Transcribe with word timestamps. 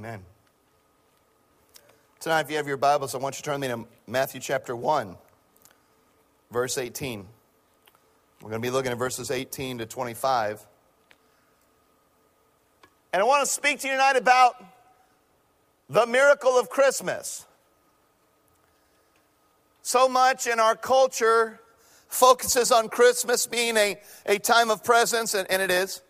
Amen. 0.00 0.24
Tonight, 2.20 2.40
if 2.40 2.50
you 2.50 2.56
have 2.56 2.66
your 2.66 2.78
Bibles, 2.78 3.14
I 3.14 3.18
want 3.18 3.34
you 3.34 3.42
to 3.42 3.50
turn 3.50 3.60
me 3.60 3.68
to 3.68 3.84
Matthew 4.06 4.40
chapter 4.40 4.74
1, 4.74 5.14
verse 6.50 6.78
18. 6.78 7.26
We're 8.40 8.48
going 8.48 8.62
to 8.62 8.66
be 8.66 8.70
looking 8.70 8.92
at 8.92 8.96
verses 8.96 9.30
18 9.30 9.76
to 9.76 9.84
25. 9.84 10.66
And 13.12 13.20
I 13.20 13.26
want 13.26 13.44
to 13.44 13.52
speak 13.52 13.80
to 13.80 13.88
you 13.88 13.92
tonight 13.92 14.16
about 14.16 14.54
the 15.90 16.06
miracle 16.06 16.58
of 16.58 16.70
Christmas. 16.70 17.44
So 19.82 20.08
much 20.08 20.46
in 20.46 20.58
our 20.58 20.76
culture 20.76 21.60
focuses 22.08 22.72
on 22.72 22.88
Christmas 22.88 23.44
being 23.44 23.76
a, 23.76 24.00
a 24.24 24.38
time 24.38 24.70
of 24.70 24.82
presence, 24.82 25.34
and, 25.34 25.46
and 25.50 25.60
it 25.60 25.70
is. 25.70 26.00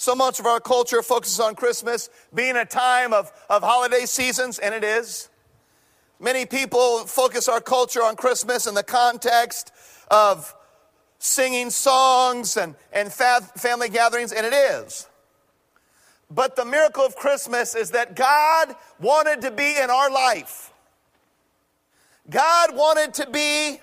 So 0.00 0.14
much 0.14 0.40
of 0.40 0.46
our 0.46 0.60
culture 0.60 1.02
focuses 1.02 1.38
on 1.40 1.54
Christmas 1.54 2.08
being 2.32 2.56
a 2.56 2.64
time 2.64 3.12
of, 3.12 3.30
of 3.50 3.62
holiday 3.62 4.06
seasons, 4.06 4.58
and 4.58 4.74
it 4.74 4.82
is. 4.82 5.28
Many 6.18 6.46
people 6.46 7.00
focus 7.00 7.50
our 7.50 7.60
culture 7.60 8.02
on 8.02 8.16
Christmas 8.16 8.66
in 8.66 8.72
the 8.72 8.82
context 8.82 9.72
of 10.10 10.54
singing 11.18 11.68
songs 11.68 12.56
and, 12.56 12.76
and 12.94 13.12
family 13.12 13.90
gatherings, 13.90 14.32
and 14.32 14.46
it 14.46 14.54
is. 14.54 15.06
But 16.30 16.56
the 16.56 16.64
miracle 16.64 17.04
of 17.04 17.14
Christmas 17.14 17.74
is 17.74 17.90
that 17.90 18.16
God 18.16 18.74
wanted 19.00 19.42
to 19.42 19.50
be 19.50 19.76
in 19.76 19.90
our 19.90 20.10
life. 20.10 20.72
God 22.30 22.74
wanted 22.74 23.12
to 23.12 23.28
be 23.28 23.80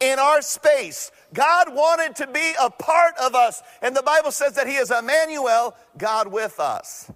in 0.00 0.18
our 0.18 0.40
space. 0.40 1.10
God 1.34 1.74
wanted 1.74 2.16
to 2.16 2.26
be 2.26 2.54
a 2.60 2.70
part 2.70 3.14
of 3.20 3.34
us. 3.34 3.62
And 3.82 3.96
the 3.96 4.02
Bible 4.02 4.30
says 4.30 4.54
that 4.54 4.66
He 4.66 4.76
is 4.76 4.90
Emmanuel, 4.90 5.74
God 5.96 6.32
with 6.32 6.58
us. 6.58 7.10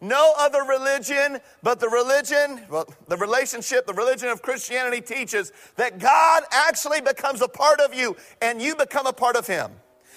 No 0.00 0.34
other 0.38 0.62
religion 0.62 1.38
but 1.62 1.80
the 1.80 1.88
religion, 1.88 2.60
well, 2.68 2.86
the 3.08 3.16
relationship, 3.16 3.86
the 3.86 3.94
religion 3.94 4.28
of 4.28 4.42
Christianity 4.42 5.00
teaches 5.00 5.52
that 5.76 5.98
God 5.98 6.42
actually 6.50 7.00
becomes 7.00 7.40
a 7.40 7.48
part 7.48 7.80
of 7.80 7.94
you 7.94 8.16
and 8.42 8.60
you 8.60 8.76
become 8.76 9.06
a 9.06 9.12
part 9.12 9.36
of 9.36 9.46
Him. 9.46 9.70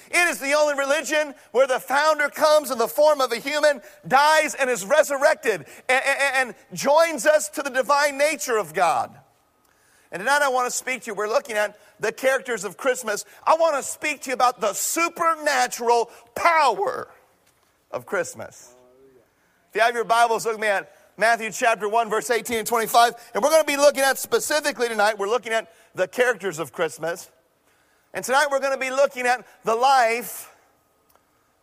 It 0.09 0.27
is 0.29 0.39
the 0.39 0.53
only 0.53 0.75
religion 0.75 1.33
where 1.51 1.67
the 1.67 1.79
founder 1.79 2.29
comes 2.29 2.71
in 2.71 2.77
the 2.77 2.87
form 2.87 3.21
of 3.21 3.31
a 3.31 3.37
human, 3.37 3.81
dies, 4.07 4.55
and 4.55 4.69
is 4.69 4.85
resurrected 4.85 5.65
and, 5.89 6.03
and, 6.05 6.35
and 6.35 6.55
joins 6.73 7.25
us 7.25 7.49
to 7.49 7.61
the 7.61 7.69
divine 7.69 8.17
nature 8.17 8.57
of 8.57 8.73
God. 8.73 9.17
And 10.11 10.21
tonight 10.21 10.41
I 10.41 10.49
want 10.49 10.69
to 10.69 10.75
speak 10.75 11.01
to 11.01 11.11
you. 11.11 11.15
We're 11.15 11.27
looking 11.27 11.55
at 11.55 11.77
the 11.99 12.11
characters 12.11 12.63
of 12.63 12.77
Christmas. 12.77 13.25
I 13.45 13.55
want 13.55 13.75
to 13.75 13.83
speak 13.83 14.21
to 14.21 14.29
you 14.29 14.33
about 14.33 14.61
the 14.61 14.73
supernatural 14.73 16.09
power 16.35 17.09
of 17.91 18.05
Christmas. 18.05 18.75
If 19.69 19.75
you 19.75 19.81
have 19.81 19.95
your 19.95 20.05
Bibles, 20.05 20.45
look 20.45 20.55
at 20.55 20.61
me 20.61 20.67
at 20.67 20.91
Matthew 21.17 21.51
chapter 21.51 21.89
1, 21.89 22.09
verse 22.09 22.29
18 22.29 22.59
and 22.59 22.67
25. 22.67 23.13
And 23.33 23.43
we're 23.43 23.49
going 23.49 23.63
to 23.63 23.67
be 23.67 23.77
looking 23.77 24.03
at 24.03 24.17
specifically 24.17 24.87
tonight, 24.87 25.17
we're 25.17 25.27
looking 25.27 25.51
at 25.51 25.73
the 25.93 26.07
characters 26.07 26.59
of 26.59 26.71
Christmas. 26.71 27.29
And 28.13 28.23
tonight 28.23 28.47
we're 28.49 28.59
going 28.59 28.73
to 28.73 28.79
be 28.79 28.91
looking 28.91 29.25
at 29.25 29.45
the 29.63 29.75
life 29.75 30.53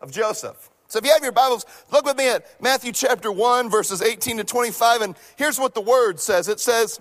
of 0.00 0.12
Joseph. 0.12 0.70
So 0.88 0.98
if 0.98 1.04
you 1.06 1.12
have 1.12 1.22
your 1.22 1.32
Bibles, 1.32 1.64
look 1.90 2.04
with 2.04 2.16
me 2.16 2.28
at 2.28 2.46
Matthew 2.60 2.92
chapter 2.92 3.32
1, 3.32 3.70
verses 3.70 4.02
18 4.02 4.36
to 4.36 4.44
25. 4.44 5.00
And 5.00 5.16
here's 5.36 5.58
what 5.58 5.74
the 5.74 5.80
word 5.80 6.20
says 6.20 6.48
it 6.48 6.60
says, 6.60 7.00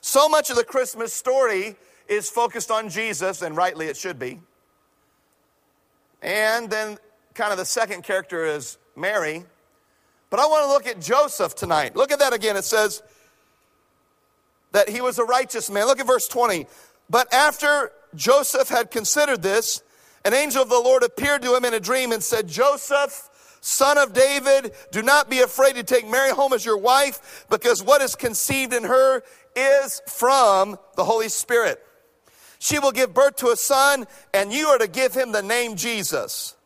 So 0.00 0.28
much 0.28 0.50
of 0.50 0.56
the 0.56 0.64
Christmas 0.64 1.12
story 1.12 1.76
is 2.08 2.28
focused 2.28 2.70
on 2.70 2.88
Jesus, 2.88 3.42
and 3.42 3.56
rightly 3.56 3.86
it 3.86 3.96
should 3.96 4.18
be. 4.18 4.40
And 6.22 6.68
then, 6.68 6.98
kind 7.34 7.52
of, 7.52 7.58
the 7.58 7.64
second 7.64 8.02
character 8.02 8.44
is 8.44 8.78
Mary. 8.96 9.44
But 10.28 10.40
I 10.40 10.46
want 10.46 10.64
to 10.64 10.68
look 10.68 10.86
at 10.86 11.00
Joseph 11.00 11.54
tonight. 11.54 11.96
Look 11.96 12.12
at 12.12 12.18
that 12.18 12.32
again. 12.32 12.56
It 12.56 12.64
says 12.64 13.02
that 14.72 14.88
he 14.88 15.00
was 15.00 15.18
a 15.18 15.24
righteous 15.24 15.70
man. 15.70 15.86
Look 15.86 16.00
at 16.00 16.06
verse 16.06 16.28
20. 16.28 16.66
But 17.08 17.32
after 17.32 17.92
Joseph 18.14 18.68
had 18.68 18.90
considered 18.90 19.42
this, 19.42 19.82
an 20.24 20.34
angel 20.34 20.62
of 20.62 20.68
the 20.68 20.78
Lord 20.78 21.02
appeared 21.02 21.42
to 21.42 21.56
him 21.56 21.64
in 21.64 21.74
a 21.74 21.80
dream 21.80 22.12
and 22.12 22.22
said, 22.22 22.46
Joseph, 22.46 23.28
son 23.60 23.98
of 23.98 24.12
David, 24.12 24.72
do 24.92 25.02
not 25.02 25.28
be 25.28 25.40
afraid 25.40 25.74
to 25.74 25.82
take 25.82 26.08
Mary 26.08 26.30
home 26.30 26.52
as 26.52 26.64
your 26.64 26.78
wife, 26.78 27.46
because 27.50 27.82
what 27.82 28.00
is 28.00 28.14
conceived 28.14 28.72
in 28.72 28.84
her 28.84 29.22
is 29.56 30.00
from 30.06 30.78
the 30.96 31.04
Holy 31.04 31.28
Spirit. 31.28 31.82
She 32.58 32.78
will 32.78 32.92
give 32.92 33.14
birth 33.14 33.36
to 33.36 33.48
a 33.48 33.56
son, 33.56 34.06
and 34.34 34.52
you 34.52 34.66
are 34.68 34.78
to 34.78 34.88
give 34.88 35.14
him 35.14 35.32
the 35.32 35.42
name 35.42 35.76
Jesus. 35.76 36.56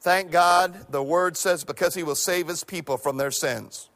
Thank 0.00 0.30
God, 0.30 0.86
the 0.90 1.02
word 1.02 1.36
says, 1.36 1.64
because 1.64 1.94
he 1.94 2.02
will 2.02 2.14
save 2.14 2.48
his 2.48 2.64
people 2.64 2.96
from 2.96 3.16
their 3.16 3.30
sins. 3.30 3.88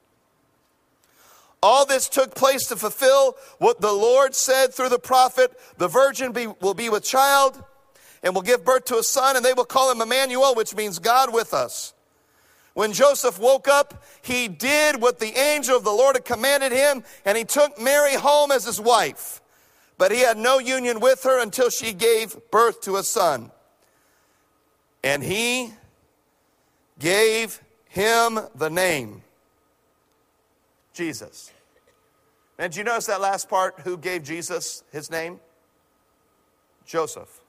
All 1.63 1.87
this 1.87 2.09
took 2.09 2.35
place 2.35 2.67
to 2.69 2.77
fulfill 2.77 3.37
what 3.59 3.81
the 3.81 3.93
Lord 3.93 4.35
said 4.35 4.73
through 4.73 4.91
the 4.91 4.99
prophet 4.99 5.53
the 5.79 5.89
virgin 5.89 6.33
be, 6.33 6.47
will 6.47 6.75
be 6.75 6.89
with 6.89 7.03
child 7.03 7.63
and 8.23 8.35
will 8.35 8.43
give 8.43 8.65
birth 8.65 8.85
to 8.87 8.99
a 8.99 9.03
son, 9.03 9.37
and 9.37 9.45
they 9.45 9.53
will 9.53 9.65
call 9.65 9.91
him 9.91 10.01
Emmanuel, 10.01 10.55
which 10.55 10.75
means 10.75 10.99
God 10.99 11.33
with 11.33 11.55
us. 11.55 11.95
When 12.77 12.93
Joseph 12.93 13.39
woke 13.39 13.69
up, 13.69 14.05
he 14.21 14.49
did 14.49 15.01
what 15.01 15.19
the 15.19 15.35
angel 15.35 15.79
of 15.79 15.83
the 15.83 15.91
Lord 15.91 16.15
had 16.15 16.27
commanded 16.27 16.73
him, 16.73 17.05
and 17.25 17.39
he 17.39 17.43
took 17.43 17.81
Mary 17.81 18.13
home 18.13 18.53
as 18.53 18.67
his 18.67 18.79
wife. 18.79 19.41
But 19.97 20.13
he 20.13 20.19
had 20.19 20.37
no 20.37 20.59
union 20.59 21.01
with 21.01 21.23
her 21.23 21.41
until 21.41 21.71
she 21.71 21.95
gave 21.95 22.37
birth 22.51 22.83
to 22.83 22.97
a 22.97 23.03
son. 23.03 23.51
And 25.03 25.23
he 25.23 25.73
gave 26.99 27.63
him 27.89 28.41
the 28.55 28.69
name 28.69 29.23
Jesus. 30.93 31.55
And 32.59 32.71
did 32.71 32.77
you 32.77 32.85
notice 32.85 33.07
that 33.07 33.23
last 33.23 33.49
part? 33.49 33.81
Who 33.85 33.97
gave 33.97 34.23
Jesus 34.23 34.85
his 34.93 35.11
name? 35.11 35.41
Joseph. 36.85 37.41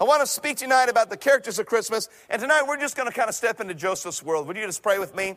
I 0.00 0.04
want 0.04 0.22
to 0.22 0.26
speak 0.26 0.56
tonight 0.56 0.88
about 0.88 1.10
the 1.10 1.16
characters 1.18 1.58
of 1.58 1.66
Christmas. 1.66 2.08
And 2.30 2.40
tonight 2.40 2.62
we're 2.66 2.80
just 2.80 2.96
going 2.96 3.08
to 3.08 3.14
kind 3.14 3.28
of 3.28 3.34
step 3.34 3.60
into 3.60 3.74
Joseph's 3.74 4.22
world. 4.22 4.46
Would 4.46 4.56
you 4.56 4.64
just 4.64 4.82
pray 4.82 4.98
with 4.98 5.14
me? 5.14 5.36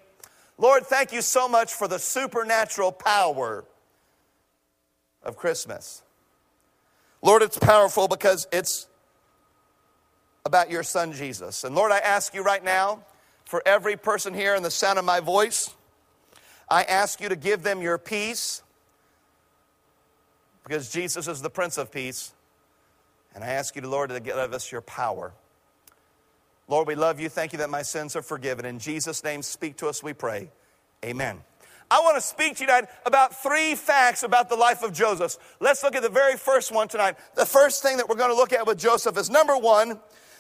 Lord, 0.57 0.85
thank 0.85 1.12
you 1.12 1.22
so 1.22 1.50
much 1.50 1.74
for 1.74 1.90
the 1.90 2.00
supernatural 2.00 2.94
power 2.94 3.66
of 5.22 5.35
Christmas. 5.35 6.02
Lord, 7.22 7.41
it's 7.41 7.57
powerful 7.57 8.07
because 8.07 8.47
it's 8.53 8.88
about 10.46 10.72
your 10.72 10.84
son 10.84 11.12
Jesus. 11.12 11.66
And 11.66 11.75
Lord, 11.75 11.91
I 11.91 11.97
ask 12.00 12.34
you 12.34 12.41
right 12.41 12.63
now 12.63 13.03
for 13.44 13.62
every 13.66 13.97
person 13.97 14.34
here 14.34 14.56
in 14.56 14.63
the 14.63 14.72
sound 14.72 14.97
of 14.97 15.03
my 15.03 15.19
voice, 15.19 15.72
I 16.69 16.84
ask 16.84 17.19
you 17.19 17.28
to 17.28 17.35
give 17.35 17.63
them 17.63 17.81
your 17.81 17.97
peace 17.97 18.63
because 20.63 20.90
Jesus 20.90 21.28
is 21.28 21.41
the 21.41 21.50
Prince 21.50 21.78
of 21.78 21.91
Peace. 21.91 22.34
And 23.35 23.44
I 23.44 23.47
ask 23.47 23.75
you, 23.75 23.81
Lord, 23.81 24.09
to 24.09 24.19
give 24.19 24.35
us 24.35 24.71
your 24.71 24.81
power. 24.81 25.33
Lord, 26.67 26.88
we 26.88 26.95
love 26.95 27.19
you. 27.19 27.29
Thank 27.29 27.53
you 27.53 27.59
that 27.59 27.69
my 27.69 27.81
sins 27.81 28.16
are 28.16 28.21
forgiven. 28.21 28.66
In 28.66 28.79
Jesus' 28.79 29.23
name, 29.23 29.41
speak 29.41 29.77
to 29.77 29.88
us, 29.88 30.01
we 30.01 30.13
pray. 30.13 30.49
Amen. 31.03 31.41
I 31.91 31.99
want 31.99 32.16
to 32.16 32.22
speak 32.22 32.55
to 32.55 32.61
you 32.61 32.67
tonight 32.67 32.87
about 33.05 33.41
three 33.43 33.75
facts 33.75 34.23
about 34.23 34.49
the 34.49 34.55
life 34.55 34.81
of 34.81 34.93
Joseph. 34.93 35.35
Let's 35.59 35.84
look 35.84 35.96
at 35.96 36.02
the 36.02 36.09
very 36.09 36.37
first 36.37 36.72
one 36.72 36.87
tonight. 36.87 37.17
The 37.35 37.46
first 37.46 37.84
thing 37.84 37.97
that 37.97 38.09
we're 38.09 38.16
going 38.16 38.31
to 38.31 38.35
look 38.35 38.53
at 38.53 38.66
with 38.66 38.79
Joseph 38.79 39.17
is 39.17 39.29
number 39.29 39.58
one, 39.58 39.99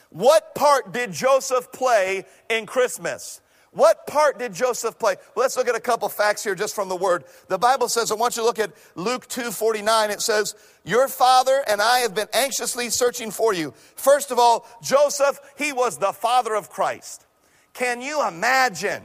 what 0.09 0.55
part 0.55 0.93
did 0.93 1.11
Joseph 1.11 1.71
play 1.71 2.25
in 2.49 2.65
Christmas? 2.65 3.41
What 3.73 4.05
part 4.05 4.37
did 4.37 4.53
Joseph 4.53 4.99
play? 4.99 5.15
Well, 5.35 5.43
let's 5.43 5.57
look 5.57 5.67
at 5.67 5.75
a 5.75 5.79
couple 5.79 6.07
facts 6.07 6.43
here 6.43 6.53
just 6.53 6.75
from 6.75 6.89
the 6.89 6.95
word. 6.95 7.23
The 7.47 7.57
Bible 7.57 7.89
says, 7.89 8.11
I 8.11 8.15
want 8.15 8.35
you 8.35 8.43
to 8.43 8.45
look 8.45 8.59
at 8.59 8.71
Luke 8.95 9.27
2:49. 9.27 10.11
It 10.11 10.21
says, 10.21 10.55
Your 10.83 11.07
father 11.07 11.63
and 11.67 11.81
I 11.81 11.99
have 11.99 12.13
been 12.13 12.27
anxiously 12.33 12.89
searching 12.89 13.31
for 13.31 13.53
you. 13.53 13.73
First 13.95 14.31
of 14.31 14.37
all, 14.37 14.67
Joseph, 14.81 15.39
he 15.57 15.73
was 15.73 15.97
the 15.97 16.13
father 16.13 16.55
of 16.55 16.69
Christ. 16.69 17.25
Can 17.73 18.01
you 18.01 18.27
imagine? 18.27 19.03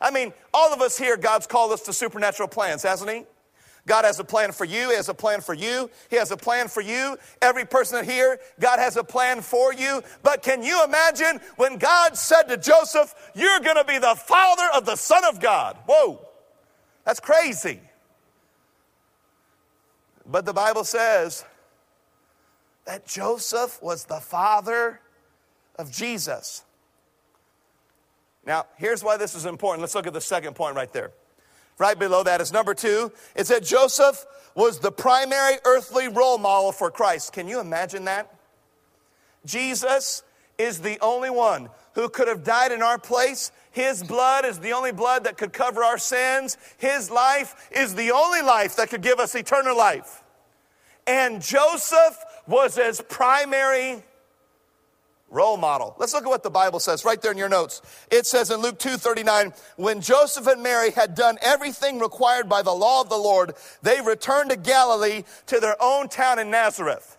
I 0.00 0.10
mean, 0.10 0.32
all 0.52 0.72
of 0.72 0.80
us 0.80 0.98
here, 0.98 1.16
God's 1.16 1.46
called 1.46 1.72
us 1.72 1.82
to 1.82 1.92
supernatural 1.92 2.48
plans, 2.48 2.82
hasn't 2.82 3.10
he? 3.10 3.24
God 3.88 4.04
has 4.04 4.20
a 4.20 4.24
plan 4.24 4.52
for 4.52 4.66
you. 4.66 4.90
He 4.90 4.94
has 4.94 5.08
a 5.08 5.14
plan 5.14 5.40
for 5.40 5.54
you. 5.54 5.90
He 6.10 6.16
has 6.16 6.30
a 6.30 6.36
plan 6.36 6.68
for 6.68 6.82
you. 6.82 7.16
Every 7.40 7.64
person 7.64 8.04
here, 8.04 8.38
God 8.60 8.78
has 8.78 8.96
a 8.96 9.02
plan 9.02 9.40
for 9.40 9.72
you. 9.72 10.02
But 10.22 10.42
can 10.42 10.62
you 10.62 10.84
imagine 10.84 11.40
when 11.56 11.78
God 11.78 12.16
said 12.16 12.42
to 12.44 12.58
Joseph, 12.58 13.14
You're 13.34 13.60
going 13.60 13.76
to 13.76 13.84
be 13.84 13.98
the 13.98 14.14
father 14.14 14.68
of 14.76 14.84
the 14.84 14.94
Son 14.94 15.24
of 15.24 15.40
God? 15.40 15.78
Whoa. 15.86 16.20
That's 17.04 17.18
crazy. 17.18 17.80
But 20.26 20.44
the 20.44 20.52
Bible 20.52 20.84
says 20.84 21.46
that 22.84 23.06
Joseph 23.06 23.82
was 23.82 24.04
the 24.04 24.20
father 24.20 25.00
of 25.76 25.90
Jesus. 25.90 26.62
Now, 28.44 28.66
here's 28.76 29.02
why 29.02 29.16
this 29.16 29.34
is 29.34 29.46
important. 29.46 29.80
Let's 29.80 29.94
look 29.94 30.06
at 30.06 30.12
the 30.12 30.20
second 30.20 30.54
point 30.54 30.76
right 30.76 30.92
there. 30.92 31.12
Right 31.78 31.98
below 31.98 32.24
that 32.24 32.40
is 32.40 32.52
number 32.52 32.74
two. 32.74 33.12
It 33.36 33.46
said 33.46 33.64
Joseph 33.64 34.26
was 34.54 34.80
the 34.80 34.90
primary 34.90 35.58
earthly 35.64 36.08
role 36.08 36.38
model 36.38 36.72
for 36.72 36.90
Christ. 36.90 37.32
Can 37.32 37.46
you 37.46 37.60
imagine 37.60 38.04
that? 38.06 38.34
Jesus 39.46 40.24
is 40.58 40.80
the 40.80 40.98
only 41.00 41.30
one 41.30 41.68
who 41.94 42.08
could 42.08 42.28
have 42.28 42.42
died 42.42 42.72
in 42.72 42.82
our 42.82 42.98
place. 42.98 43.52
His 43.70 44.02
blood 44.02 44.44
is 44.44 44.58
the 44.58 44.72
only 44.72 44.92
blood 44.92 45.24
that 45.24 45.36
could 45.38 45.52
cover 45.52 45.84
our 45.84 45.98
sins. 45.98 46.56
His 46.78 47.10
life 47.10 47.68
is 47.70 47.94
the 47.94 48.10
only 48.10 48.42
life 48.42 48.76
that 48.76 48.90
could 48.90 49.02
give 49.02 49.20
us 49.20 49.36
eternal 49.36 49.76
life. 49.76 50.24
And 51.06 51.40
Joseph 51.40 52.18
was 52.46 52.74
his 52.74 53.00
primary 53.00 54.02
role 55.30 55.56
model. 55.56 55.94
Let's 55.98 56.14
look 56.14 56.24
at 56.24 56.28
what 56.28 56.42
the 56.42 56.50
Bible 56.50 56.80
says 56.80 57.04
right 57.04 57.20
there 57.20 57.32
in 57.32 57.38
your 57.38 57.48
notes. 57.48 57.82
It 58.10 58.26
says 58.26 58.50
in 58.50 58.60
Luke 58.60 58.78
2:39, 58.78 59.52
when 59.76 60.00
Joseph 60.00 60.46
and 60.46 60.62
Mary 60.62 60.90
had 60.90 61.14
done 61.14 61.38
everything 61.42 61.98
required 61.98 62.48
by 62.48 62.62
the 62.62 62.72
law 62.72 63.00
of 63.00 63.08
the 63.08 63.18
Lord, 63.18 63.54
they 63.82 64.00
returned 64.00 64.50
to 64.50 64.56
Galilee 64.56 65.24
to 65.46 65.60
their 65.60 65.76
own 65.80 66.08
town 66.08 66.38
in 66.38 66.50
Nazareth. 66.50 67.16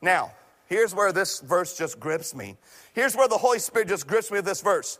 Now, 0.00 0.32
here's 0.66 0.94
where 0.94 1.12
this 1.12 1.40
verse 1.40 1.76
just 1.76 2.00
grips 2.00 2.34
me. 2.34 2.56
Here's 2.92 3.16
where 3.16 3.28
the 3.28 3.38
Holy 3.38 3.58
Spirit 3.58 3.88
just 3.88 4.06
grips 4.06 4.30
me 4.30 4.38
with 4.38 4.46
this 4.46 4.60
verse. 4.60 4.98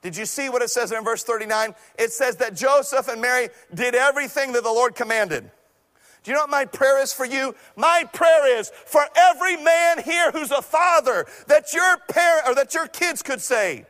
Did 0.00 0.16
you 0.16 0.26
see 0.26 0.48
what 0.48 0.62
it 0.62 0.70
says 0.70 0.92
in 0.92 1.02
verse 1.04 1.24
39? 1.24 1.74
It 1.98 2.12
says 2.12 2.36
that 2.36 2.54
Joseph 2.54 3.08
and 3.08 3.20
Mary 3.20 3.48
did 3.74 3.94
everything 3.94 4.52
that 4.52 4.62
the 4.62 4.70
Lord 4.70 4.94
commanded. 4.94 5.50
Do 6.28 6.32
you 6.32 6.36
know 6.36 6.42
what 6.42 6.50
my 6.50 6.66
prayer 6.66 7.00
is 7.00 7.14
for 7.14 7.24
you? 7.24 7.54
My 7.74 8.04
prayer 8.12 8.58
is 8.58 8.70
for 8.84 9.00
every 9.16 9.56
man 9.56 10.02
here 10.02 10.30
who's 10.30 10.50
a 10.50 10.60
father 10.60 11.24
that 11.46 11.72
your 11.72 11.96
parent 12.06 12.46
or 12.46 12.54
that 12.56 12.74
your 12.74 12.86
kids 12.86 13.22
could 13.22 13.40
say, 13.40 13.86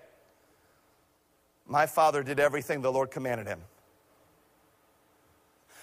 My 1.67 1.87
father 1.87 2.23
did 2.23 2.39
everything 2.39 2.81
the 2.81 2.93
Lord 2.93 3.11
commanded 3.11 3.49
him. 3.49 3.59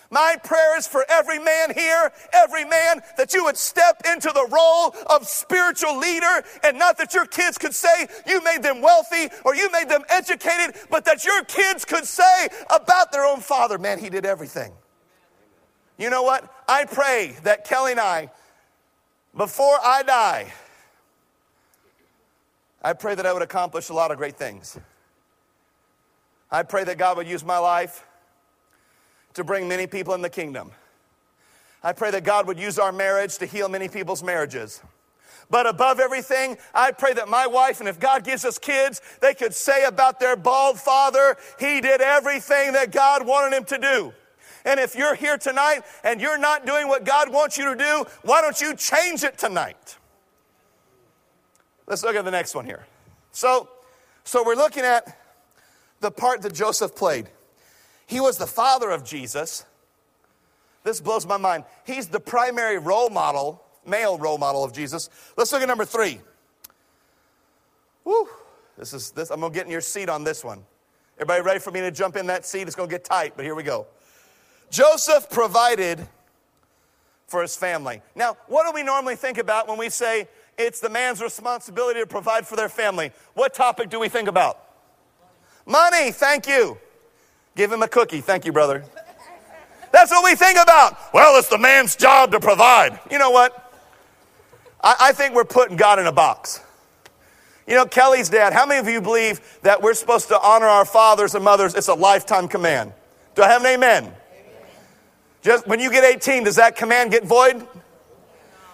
My 0.10 0.38
prayer 0.46 0.78
is 0.78 0.88
for 0.88 1.04
every 1.10 1.40
man 1.40 1.74
here, 1.74 2.14
every 2.32 2.64
man, 2.64 3.02
that 3.18 3.34
you 3.34 3.44
would 3.44 3.58
step 3.58 4.04
into 4.10 4.30
the 4.30 4.48
role 4.50 4.96
of 5.08 5.28
spiritual 5.28 5.98
leader 5.98 6.42
and 6.64 6.80
not 6.80 6.98
that 7.00 7.14
your 7.14 7.26
kids 7.26 7.58
could 7.58 7.74
say 7.74 8.08
you 8.26 8.42
made 8.46 8.64
them 8.64 8.82
wealthy 8.82 9.28
or 9.44 9.56
you 9.56 9.70
made 9.72 9.90
them 9.90 10.04
educated, 10.08 10.78
but 10.90 11.04
that 11.04 11.26
your 11.26 11.44
kids 11.44 11.84
could 11.84 12.06
say 12.06 12.48
about 12.74 13.12
their 13.12 13.26
own 13.26 13.42
father, 13.42 13.78
man, 13.78 14.00
he 14.00 14.10
did 14.10 14.26
everything. 14.26 14.72
You 15.98 16.10
know 16.10 16.24
what? 16.24 16.52
I 16.68 16.86
pray 16.86 17.36
that 17.44 17.66
Kelly 17.66 17.92
and 17.92 18.00
I, 18.00 18.30
before 19.36 19.78
I 19.84 20.04
die, 20.04 20.54
I 22.84 22.94
pray 22.94 23.16
that 23.16 23.26
I 23.26 23.34
would 23.34 23.42
accomplish 23.42 23.90
a 23.90 23.94
lot 23.94 24.12
of 24.12 24.18
great 24.18 24.36
things. 24.36 24.78
I 26.52 26.64
pray 26.64 26.84
that 26.84 26.98
God 26.98 27.18
would 27.18 27.28
use 27.28 27.44
my 27.44 27.58
life 27.58 28.06
to 29.34 29.44
bring 29.44 29.68
many 29.68 29.88
people 29.88 30.14
in 30.14 30.22
the 30.22 30.30
kingdom. 30.30 30.72
I 31.84 31.94
pray 31.94 32.12
that 32.12 32.24
God 32.24 32.48
would 32.48 32.60
use 32.60 32.80
our 32.80 32.92
marriage 32.92 33.38
to 33.40 33.46
heal 33.46 33.70
many 33.70 33.88
people's 33.88 34.24
marriages. 34.24 34.82
But 35.50 35.68
above 35.68 36.00
everything, 36.00 36.58
I 36.74 36.92
pray 36.92 37.14
that 37.14 37.28
my 37.28 37.46
wife, 37.46 37.80
and 37.80 37.88
if 37.88 38.00
God 38.00 38.24
gives 38.24 38.46
us 38.46 38.58
kids, 38.58 39.02
they 39.22 39.34
could 39.34 39.54
say 39.54 39.86
about 39.86 40.20
their 40.20 40.36
bald 40.36 40.80
father, 40.80 41.38
he 41.60 41.82
did 41.82 42.02
everything 42.02 42.74
that 42.74 42.92
God 42.92 43.26
wanted 43.26 43.56
him 43.56 43.66
to 43.66 43.78
do. 43.78 44.14
And 44.66 44.80
if 44.80 44.96
you're 44.96 45.16
here 45.16 45.38
tonight 45.38 45.82
and 46.04 46.20
you're 46.20 46.40
not 46.40 46.66
doing 46.66 46.88
what 46.88 47.06
God 47.06 47.32
wants 47.32 47.58
you 47.58 47.66
to 47.66 47.76
do, 47.76 48.06
why 48.24 48.42
don't 48.42 48.60
you 48.60 48.76
change 48.76 49.24
it 49.24 49.38
tonight? 49.38 49.98
Let's 51.88 52.04
look 52.04 52.16
at 52.16 52.26
the 52.26 52.32
next 52.32 52.56
one 52.56 52.66
here. 52.66 52.86
So, 53.32 53.70
so 54.24 54.44
we're 54.44 54.56
looking 54.56 54.84
at 54.84 55.20
the 56.00 56.10
part 56.10 56.42
that 56.42 56.54
Joseph 56.54 56.96
played. 56.96 57.30
He 58.08 58.20
was 58.20 58.38
the 58.38 58.48
father 58.48 58.90
of 58.90 59.04
Jesus. 59.04 59.66
This 60.84 61.00
blows 61.00 61.26
my 61.26 61.38
mind. 61.38 61.64
He's 61.86 62.08
the 62.08 62.20
primary 62.20 62.80
role 62.80 63.10
model, 63.10 63.64
male 63.86 64.18
role 64.18 64.38
model 64.38 64.64
of 64.64 64.74
Jesus. 64.74 65.10
Let's 65.38 65.52
look 65.52 65.62
at 65.62 65.68
number 65.68 65.86
three. 65.86 66.22
Woo. 68.04 68.28
This 68.78 68.94
is 68.94 69.12
this. 69.12 69.30
I'm 69.30 69.40
gonna 69.42 69.54
get 69.54 69.66
in 69.66 69.72
your 69.72 69.82
seat 69.82 70.10
on 70.10 70.24
this 70.24 70.44
one. 70.44 70.64
Everybody 71.18 71.42
ready 71.42 71.60
for 71.60 71.72
me 71.72 71.80
to 71.82 71.92
jump 71.92 72.16
in 72.16 72.28
that 72.28 72.46
seat? 72.46 72.64
It's 72.68 72.76
gonna 72.76 72.90
get 72.90 73.04
tight, 73.04 73.34
but 73.36 73.46
here 73.46 73.56
we 73.56 73.64
go. 73.64 73.88
Joseph 74.70 75.30
provided 75.30 76.08
for 77.28 77.42
his 77.42 77.56
family. 77.56 78.02
Now, 78.16 78.38
what 78.48 78.66
do 78.66 78.74
we 78.74 78.84
normally 78.84 79.16
think 79.16 79.38
about 79.38 79.68
when 79.68 79.78
we 79.78 79.90
say 79.90 80.28
it's 80.58 80.80
the 80.80 80.90
man's 80.90 81.22
responsibility 81.22 82.00
to 82.00 82.08
provide 82.08 82.48
for 82.48 82.56
their 82.56 82.70
family? 82.70 83.12
What 83.34 83.54
topic 83.54 83.90
do 83.90 84.00
we 84.00 84.10
think 84.10 84.28
about? 84.28 84.60
Money, 85.66 86.12
thank 86.12 86.48
you. 86.48 86.78
Give 87.56 87.72
him 87.72 87.82
a 87.82 87.88
cookie. 87.88 88.22
Thank 88.22 88.46
you, 88.46 88.52
brother. 88.52 88.84
That's 89.92 90.12
what 90.12 90.24
we 90.24 90.36
think 90.36 90.60
about. 90.62 91.14
Well, 91.14 91.40
it's 91.40 91.48
the 91.48 91.58
man's 91.58 91.96
job 91.96 92.32
to 92.34 92.40
provide. 92.40 93.00
You 93.10 93.18
know 93.18 93.32
what? 93.32 93.74
I, 94.84 94.96
I 95.00 95.12
think 95.14 95.34
we're 95.34 95.46
putting 95.46 95.78
God 95.78 96.00
in 96.00 96.06
a 96.06 96.12
box. 96.12 96.62
You 97.66 97.76
know, 97.76 97.86
Kelly's 97.86 98.30
dad, 98.30 98.54
how 98.54 98.66
many 98.66 98.80
of 98.80 98.88
you 98.88 99.02
believe 99.02 99.60
that 99.64 99.82
we're 99.82 99.96
supposed 99.96 100.28
to 100.28 100.40
honor 100.40 100.68
our 100.68 100.86
fathers 100.86 101.34
and 101.34 101.44
mothers? 101.44 101.74
It's 101.74 101.88
a 101.88 101.94
lifetime 101.94 102.48
command. 102.48 102.94
Do 103.34 103.42
I 103.42 103.48
have 103.48 103.62
an 103.62 103.68
amen? 103.68 104.14
Just 105.46 105.68
when 105.68 105.80
you 105.80 105.92
get 105.92 106.04
18, 106.04 106.46
does 106.46 106.56
that 106.56 106.76
command 106.76 107.12
get 107.12 107.24
void? 107.24 107.68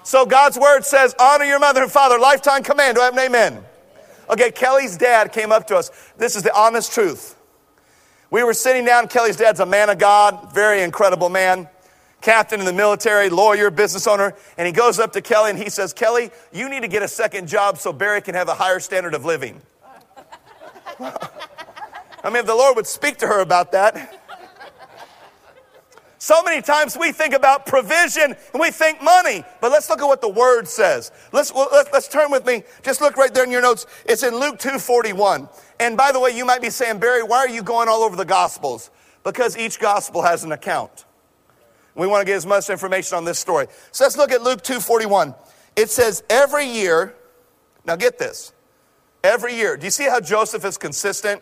So 0.03 0.25
God's 0.25 0.57
word 0.57 0.85
says, 0.85 1.13
honor 1.19 1.43
your 1.43 1.59
mother 1.59 1.83
and 1.83 1.91
father, 1.91 2.17
lifetime 2.17 2.63
command. 2.63 2.95
Do 2.95 3.01
I 3.01 3.05
have 3.05 3.13
an 3.13 3.19
amen? 3.19 3.61
Okay, 4.29 4.51
Kelly's 4.51 4.95
dad 4.95 5.33
came 5.33 5.51
up 5.51 5.67
to 5.67 5.75
us. 5.75 5.91
This 6.17 6.37
is 6.37 6.43
the 6.43 6.57
honest 6.57 6.93
truth. 6.93 7.35
We 8.29 8.41
were 8.45 8.53
sitting 8.53 8.85
down. 8.85 9.09
Kelly's 9.09 9.35
dad's 9.35 9.59
a 9.59 9.65
man 9.65 9.89
of 9.89 9.99
God, 9.99 10.53
very 10.53 10.81
incredible 10.81 11.27
man, 11.27 11.67
captain 12.21 12.61
in 12.61 12.65
the 12.65 12.71
military, 12.71 13.27
lawyer, 13.27 13.69
business 13.69 14.07
owner. 14.07 14.33
And 14.57 14.65
he 14.65 14.71
goes 14.71 14.97
up 14.97 15.11
to 15.11 15.21
Kelly 15.21 15.49
and 15.49 15.59
he 15.59 15.69
says, 15.69 15.91
Kelly, 15.91 16.31
you 16.53 16.69
need 16.69 16.83
to 16.83 16.87
get 16.87 17.03
a 17.03 17.07
second 17.09 17.49
job 17.49 17.79
so 17.79 17.91
Barry 17.91 18.21
can 18.21 18.33
have 18.33 18.47
a 18.47 18.55
higher 18.55 18.79
standard 18.79 19.13
of 19.13 19.25
living. 19.25 19.61
I 21.01 22.29
mean, 22.29 22.37
if 22.37 22.45
the 22.45 22.55
Lord 22.55 22.77
would 22.77 22.87
speak 22.87 23.17
to 23.17 23.27
her 23.27 23.41
about 23.41 23.73
that. 23.73 24.20
So 26.21 26.43
many 26.43 26.61
times 26.61 26.95
we 26.95 27.11
think 27.11 27.33
about 27.33 27.65
provision 27.65 28.35
and 28.53 28.61
we 28.61 28.69
think 28.69 29.01
money, 29.01 29.43
but 29.59 29.71
let's 29.71 29.89
look 29.89 30.03
at 30.03 30.05
what 30.05 30.21
the 30.21 30.29
word 30.29 30.67
says. 30.67 31.11
Let's, 31.31 31.51
let's, 31.51 31.91
let's 31.91 32.07
turn 32.07 32.29
with 32.29 32.45
me. 32.45 32.61
Just 32.83 33.01
look 33.01 33.17
right 33.17 33.33
there 33.33 33.43
in 33.43 33.49
your 33.49 33.63
notes. 33.63 33.87
It's 34.05 34.21
in 34.21 34.35
Luke 34.35 34.59
2.41. 34.59 35.49
And 35.79 35.97
by 35.97 36.11
the 36.11 36.19
way, 36.19 36.29
you 36.29 36.45
might 36.45 36.61
be 36.61 36.69
saying, 36.69 36.99
Barry, 36.99 37.23
why 37.23 37.37
are 37.37 37.49
you 37.49 37.63
going 37.63 37.89
all 37.89 38.03
over 38.03 38.15
the 38.15 38.23
gospels? 38.23 38.91
Because 39.23 39.57
each 39.57 39.79
gospel 39.79 40.21
has 40.21 40.43
an 40.43 40.51
account. 40.51 41.05
We 41.95 42.05
want 42.05 42.21
to 42.21 42.25
get 42.25 42.35
as 42.35 42.45
much 42.45 42.69
information 42.69 43.17
on 43.17 43.25
this 43.25 43.39
story. 43.39 43.65
So 43.91 44.03
let's 44.03 44.15
look 44.15 44.31
at 44.31 44.43
Luke 44.43 44.61
2.41. 44.61 45.33
It 45.75 45.89
says 45.89 46.23
every 46.29 46.67
year, 46.67 47.15
now 47.83 47.95
get 47.95 48.19
this, 48.19 48.53
every 49.23 49.55
year. 49.55 49.75
Do 49.75 49.85
you 49.85 49.91
see 49.91 50.05
how 50.05 50.19
Joseph 50.19 50.65
is 50.65 50.77
consistent? 50.77 51.41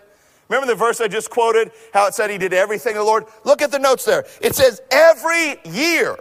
Remember 0.50 0.68
the 0.68 0.76
verse 0.76 1.00
I 1.00 1.08
just 1.08 1.30
quoted, 1.30 1.72
how 1.94 2.08
it 2.08 2.16
said 2.16 2.30
he 2.30 2.40
did 2.40 2.54
everything 2.54 2.96
the 2.96 3.04
Lord? 3.04 3.26
Look 3.44 3.62
at 3.62 3.72
the 3.72 3.80
notes 3.80 4.04
there. 4.04 4.26
It 4.42 4.56
says 4.56 4.82
every 4.92 5.58
year, 5.64 6.18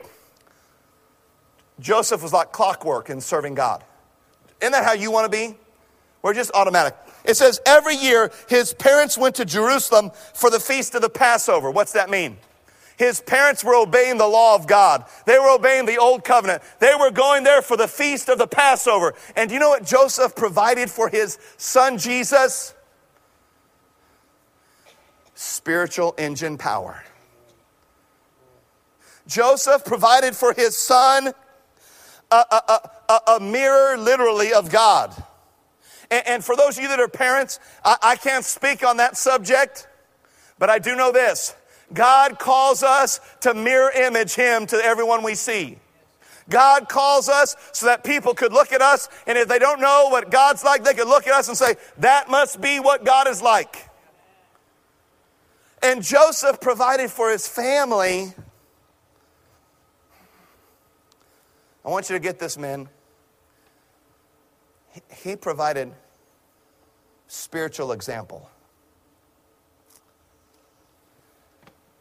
Joseph 1.80 2.22
was 2.22 2.32
like 2.32 2.52
clockwork 2.52 3.08
in 3.08 3.20
serving 3.20 3.54
God. 3.54 3.82
Isn't 4.60 4.72
that 4.72 4.84
how 4.84 4.92
you 4.92 5.10
want 5.10 5.30
to 5.30 5.36
be? 5.36 5.56
We're 6.22 6.34
just 6.34 6.50
automatic. 6.52 6.94
It 7.24 7.36
says 7.36 7.60
every 7.64 7.94
year 7.94 8.30
his 8.48 8.74
parents 8.74 9.16
went 9.16 9.36
to 9.36 9.44
Jerusalem 9.44 10.10
for 10.34 10.50
the 10.50 10.60
feast 10.60 10.94
of 10.94 11.02
the 11.02 11.08
Passover. 11.08 11.70
What's 11.70 11.92
that 11.92 12.10
mean? 12.10 12.36
His 12.98 13.20
parents 13.20 13.62
were 13.62 13.76
obeying 13.76 14.18
the 14.18 14.26
law 14.26 14.56
of 14.56 14.66
God. 14.66 15.04
They 15.24 15.38
were 15.38 15.54
obeying 15.54 15.86
the 15.86 15.98
old 15.98 16.24
covenant. 16.24 16.62
They 16.80 16.94
were 16.98 17.12
going 17.12 17.44
there 17.44 17.62
for 17.62 17.76
the 17.76 17.86
feast 17.86 18.28
of 18.28 18.38
the 18.38 18.48
Passover. 18.48 19.14
And 19.36 19.48
do 19.48 19.54
you 19.54 19.60
know 19.60 19.68
what 19.68 19.86
Joseph 19.86 20.34
provided 20.34 20.90
for 20.90 21.08
his 21.08 21.38
son 21.56 21.96
Jesus? 21.96 22.74
Spiritual 25.38 26.16
engine 26.18 26.58
power. 26.58 27.04
Joseph 29.28 29.84
provided 29.84 30.34
for 30.34 30.52
his 30.52 30.76
son 30.76 31.32
a, 32.32 32.34
a, 32.34 32.90
a, 33.08 33.20
a 33.36 33.40
mirror, 33.40 33.96
literally, 33.96 34.52
of 34.52 34.68
God. 34.68 35.14
And, 36.10 36.26
and, 36.26 36.44
for 36.44 36.56
those 36.56 36.76
of 36.76 36.82
you 36.82 36.88
that 36.88 36.98
are 36.98 37.08
parents, 37.08 37.60
I, 37.84 37.96
I 38.02 38.16
can't 38.16 38.44
speak 38.44 38.84
on 38.84 38.96
that 38.96 39.16
subject, 39.16 39.86
but 40.58 40.70
I 40.70 40.80
do 40.80 40.96
know 40.96 41.12
this 41.12 41.54
God 41.92 42.40
calls 42.40 42.82
us 42.82 43.20
to 43.42 43.54
mirror 43.54 43.92
image 43.92 44.34
Him 44.34 44.66
to 44.66 44.76
everyone 44.76 45.22
we 45.22 45.36
see. 45.36 45.78
God 46.50 46.88
calls 46.88 47.28
us 47.28 47.54
so 47.72 47.86
that 47.86 48.02
people 48.02 48.34
could 48.34 48.52
look 48.52 48.72
at 48.72 48.82
us, 48.82 49.08
and 49.26 49.38
if 49.38 49.46
they 49.46 49.60
don't 49.60 49.80
know 49.80 50.08
what 50.10 50.32
God's 50.32 50.64
like, 50.64 50.82
they 50.82 50.94
could 50.94 51.08
look 51.08 51.28
at 51.28 51.34
us 51.34 51.46
and 51.46 51.56
say, 51.56 51.76
That 51.98 52.28
must 52.28 52.60
be 52.60 52.80
what 52.80 53.04
God 53.04 53.28
is 53.28 53.40
like. 53.40 53.87
And 55.82 56.02
Joseph 56.02 56.60
provided 56.60 57.10
for 57.10 57.30
his 57.30 57.46
family. 57.46 58.32
I 61.84 61.88
want 61.88 62.10
you 62.10 62.16
to 62.16 62.20
get 62.20 62.38
this, 62.38 62.58
men. 62.58 62.88
He 65.22 65.36
provided 65.36 65.92
spiritual 67.28 67.92
example. 67.92 68.50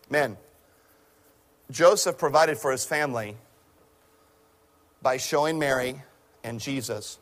Men, 0.10 0.38
Joseph 1.70 2.18
provided 2.18 2.58
for 2.58 2.72
his 2.72 2.86
family 2.86 3.38
by 5.02 5.18
showing 5.18 5.60
Mary 5.60 6.02
and 6.44 6.60
Jesus 6.60 7.20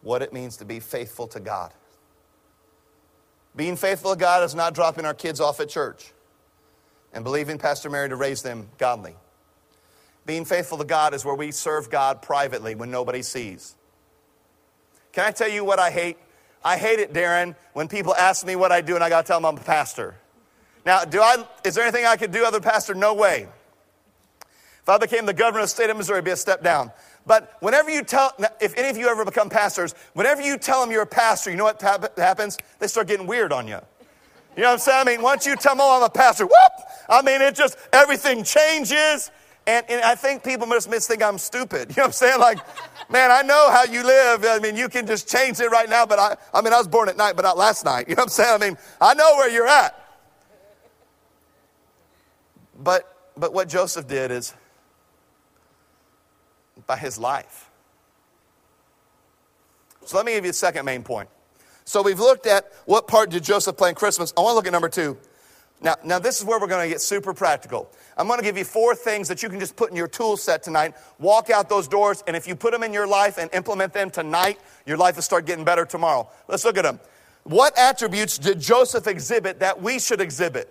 what 0.00 0.22
it 0.22 0.32
means 0.32 0.56
to 0.56 0.64
be 0.64 0.80
faithful 0.80 1.26
to 1.28 1.40
God. 1.40 1.72
Being 3.54 3.76
faithful 3.76 4.12
to 4.12 4.18
God 4.18 4.44
is 4.44 4.54
not 4.54 4.74
dropping 4.74 5.04
our 5.04 5.14
kids 5.14 5.40
off 5.40 5.60
at 5.60 5.68
church 5.68 6.12
and 7.12 7.22
believing 7.24 7.58
Pastor 7.58 7.90
Mary 7.90 8.08
to 8.08 8.16
raise 8.16 8.42
them 8.42 8.68
godly. 8.78 9.14
Being 10.24 10.44
faithful 10.44 10.78
to 10.78 10.84
God 10.84 11.14
is 11.14 11.24
where 11.24 11.34
we 11.34 11.50
serve 11.50 11.90
God 11.90 12.22
privately 12.22 12.74
when 12.74 12.90
nobody 12.90 13.22
sees. 13.22 13.74
Can 15.12 15.24
I 15.24 15.30
tell 15.30 15.48
you 15.48 15.64
what 15.64 15.78
I 15.78 15.90
hate? 15.90 16.16
I 16.64 16.78
hate 16.78 17.00
it, 17.00 17.12
Darren, 17.12 17.56
when 17.72 17.88
people 17.88 18.14
ask 18.14 18.46
me 18.46 18.56
what 18.56 18.72
I 18.72 18.80
do 18.80 18.94
and 18.94 19.02
I 19.02 19.08
got 19.08 19.22
to 19.22 19.26
tell 19.26 19.38
them 19.38 19.46
I'm 19.46 19.56
a 19.56 19.60
pastor. 19.60 20.14
Now, 20.86 21.04
do 21.04 21.20
I, 21.20 21.44
is 21.64 21.74
there 21.74 21.84
anything 21.84 22.06
I 22.06 22.16
could 22.16 22.30
do 22.30 22.44
other 22.44 22.60
pastor? 22.60 22.94
No 22.94 23.14
way. 23.14 23.48
If 24.82 24.88
I 24.88 24.98
became 24.98 25.26
the 25.26 25.34
governor 25.34 25.60
of 25.60 25.64
the 25.64 25.68
state 25.68 25.90
of 25.90 25.96
Missouri, 25.96 26.18
it'd 26.18 26.24
be 26.24 26.30
a 26.32 26.36
step 26.36 26.62
down. 26.62 26.90
But 27.26 27.56
whenever 27.60 27.90
you 27.90 28.02
tell, 28.02 28.32
if 28.60 28.76
any 28.76 28.88
of 28.88 28.96
you 28.96 29.08
ever 29.08 29.24
become 29.24 29.48
pastors, 29.48 29.94
whenever 30.14 30.42
you 30.42 30.58
tell 30.58 30.80
them 30.80 30.90
you're 30.90 31.02
a 31.02 31.06
pastor, 31.06 31.50
you 31.50 31.56
know 31.56 31.64
what 31.64 31.80
happens? 32.16 32.58
They 32.78 32.88
start 32.88 33.06
getting 33.06 33.26
weird 33.26 33.52
on 33.52 33.68
you. 33.68 33.78
You 34.56 34.62
know 34.62 34.68
what 34.68 34.72
I'm 34.74 34.78
saying? 34.80 35.08
I 35.08 35.10
mean, 35.10 35.22
once 35.22 35.46
you 35.46 35.56
tell 35.56 35.74
them, 35.74 35.80
oh, 35.82 35.96
I'm 35.96 36.02
a 36.02 36.10
pastor, 36.10 36.44
whoop! 36.44 36.72
I 37.08 37.22
mean, 37.22 37.40
it 37.40 37.54
just, 37.54 37.78
everything 37.92 38.44
changes. 38.44 39.30
And, 39.66 39.86
and 39.88 40.02
I 40.02 40.14
think 40.14 40.42
people 40.42 40.66
must, 40.66 40.88
think 40.88 41.22
I'm 41.22 41.38
stupid. 41.38 41.90
You 41.90 41.96
know 41.96 42.02
what 42.02 42.06
I'm 42.06 42.12
saying? 42.12 42.40
Like, 42.40 42.58
man, 43.10 43.30
I 43.30 43.42
know 43.42 43.70
how 43.70 43.84
you 43.84 44.04
live. 44.04 44.44
I 44.44 44.58
mean, 44.58 44.76
you 44.76 44.88
can 44.88 45.06
just 45.06 45.28
change 45.28 45.60
it 45.60 45.70
right 45.70 45.88
now, 45.88 46.04
but 46.04 46.18
I, 46.18 46.36
I 46.52 46.60
mean, 46.60 46.72
I 46.72 46.78
was 46.78 46.88
born 46.88 47.08
at 47.08 47.16
night, 47.16 47.36
but 47.36 47.42
not 47.42 47.56
last 47.56 47.84
night. 47.84 48.06
You 48.12 48.16
know 48.16 48.22
what 48.22 48.24
I'm 48.24 48.30
saying? 48.30 48.62
I 48.62 48.66
mean, 48.66 48.78
I 49.00 49.14
know 49.14 49.36
where 49.36 49.50
you're 49.50 49.68
at. 49.68 49.98
But, 52.78 53.30
but 53.36 53.54
what 53.54 53.68
Joseph 53.68 54.08
did 54.08 54.32
is, 54.32 54.52
by 56.92 56.98
his 56.98 57.18
life. 57.18 57.70
So 60.04 60.18
let 60.18 60.26
me 60.26 60.32
give 60.32 60.44
you 60.44 60.50
a 60.50 60.52
second 60.52 60.84
main 60.84 61.02
point. 61.02 61.30
So 61.84 62.02
we've 62.02 62.20
looked 62.20 62.46
at 62.46 62.70
what 62.84 63.08
part 63.08 63.30
did 63.30 63.42
Joseph 63.42 63.78
play 63.78 63.88
in 63.88 63.94
Christmas. 63.94 64.30
I 64.36 64.42
want 64.42 64.52
to 64.52 64.56
look 64.56 64.66
at 64.66 64.72
number 64.74 64.90
two. 64.90 65.16
Now, 65.80 65.96
now 66.04 66.18
this 66.18 66.38
is 66.38 66.44
where 66.44 66.60
we're 66.60 66.66
going 66.66 66.84
to 66.84 66.92
get 66.92 67.00
super 67.00 67.32
practical. 67.32 67.90
I'm 68.18 68.26
going 68.26 68.40
to 68.40 68.44
give 68.44 68.58
you 68.58 68.64
four 68.64 68.94
things 68.94 69.26
that 69.28 69.42
you 69.42 69.48
can 69.48 69.58
just 69.58 69.74
put 69.74 69.88
in 69.88 69.96
your 69.96 70.06
tool 70.06 70.36
set 70.36 70.62
tonight. 70.62 70.92
Walk 71.18 71.48
out 71.48 71.70
those 71.70 71.88
doors, 71.88 72.22
and 72.26 72.36
if 72.36 72.46
you 72.46 72.54
put 72.54 72.72
them 72.72 72.82
in 72.82 72.92
your 72.92 73.06
life 73.06 73.38
and 73.38 73.48
implement 73.54 73.94
them 73.94 74.10
tonight, 74.10 74.60
your 74.84 74.98
life 74.98 75.14
will 75.14 75.22
start 75.22 75.46
getting 75.46 75.64
better 75.64 75.86
tomorrow. 75.86 76.28
Let's 76.46 76.66
look 76.66 76.76
at 76.76 76.82
them. 76.82 77.00
What 77.44 77.78
attributes 77.78 78.36
did 78.36 78.60
Joseph 78.60 79.06
exhibit 79.06 79.60
that 79.60 79.80
we 79.80 79.98
should 79.98 80.20
exhibit? 80.20 80.70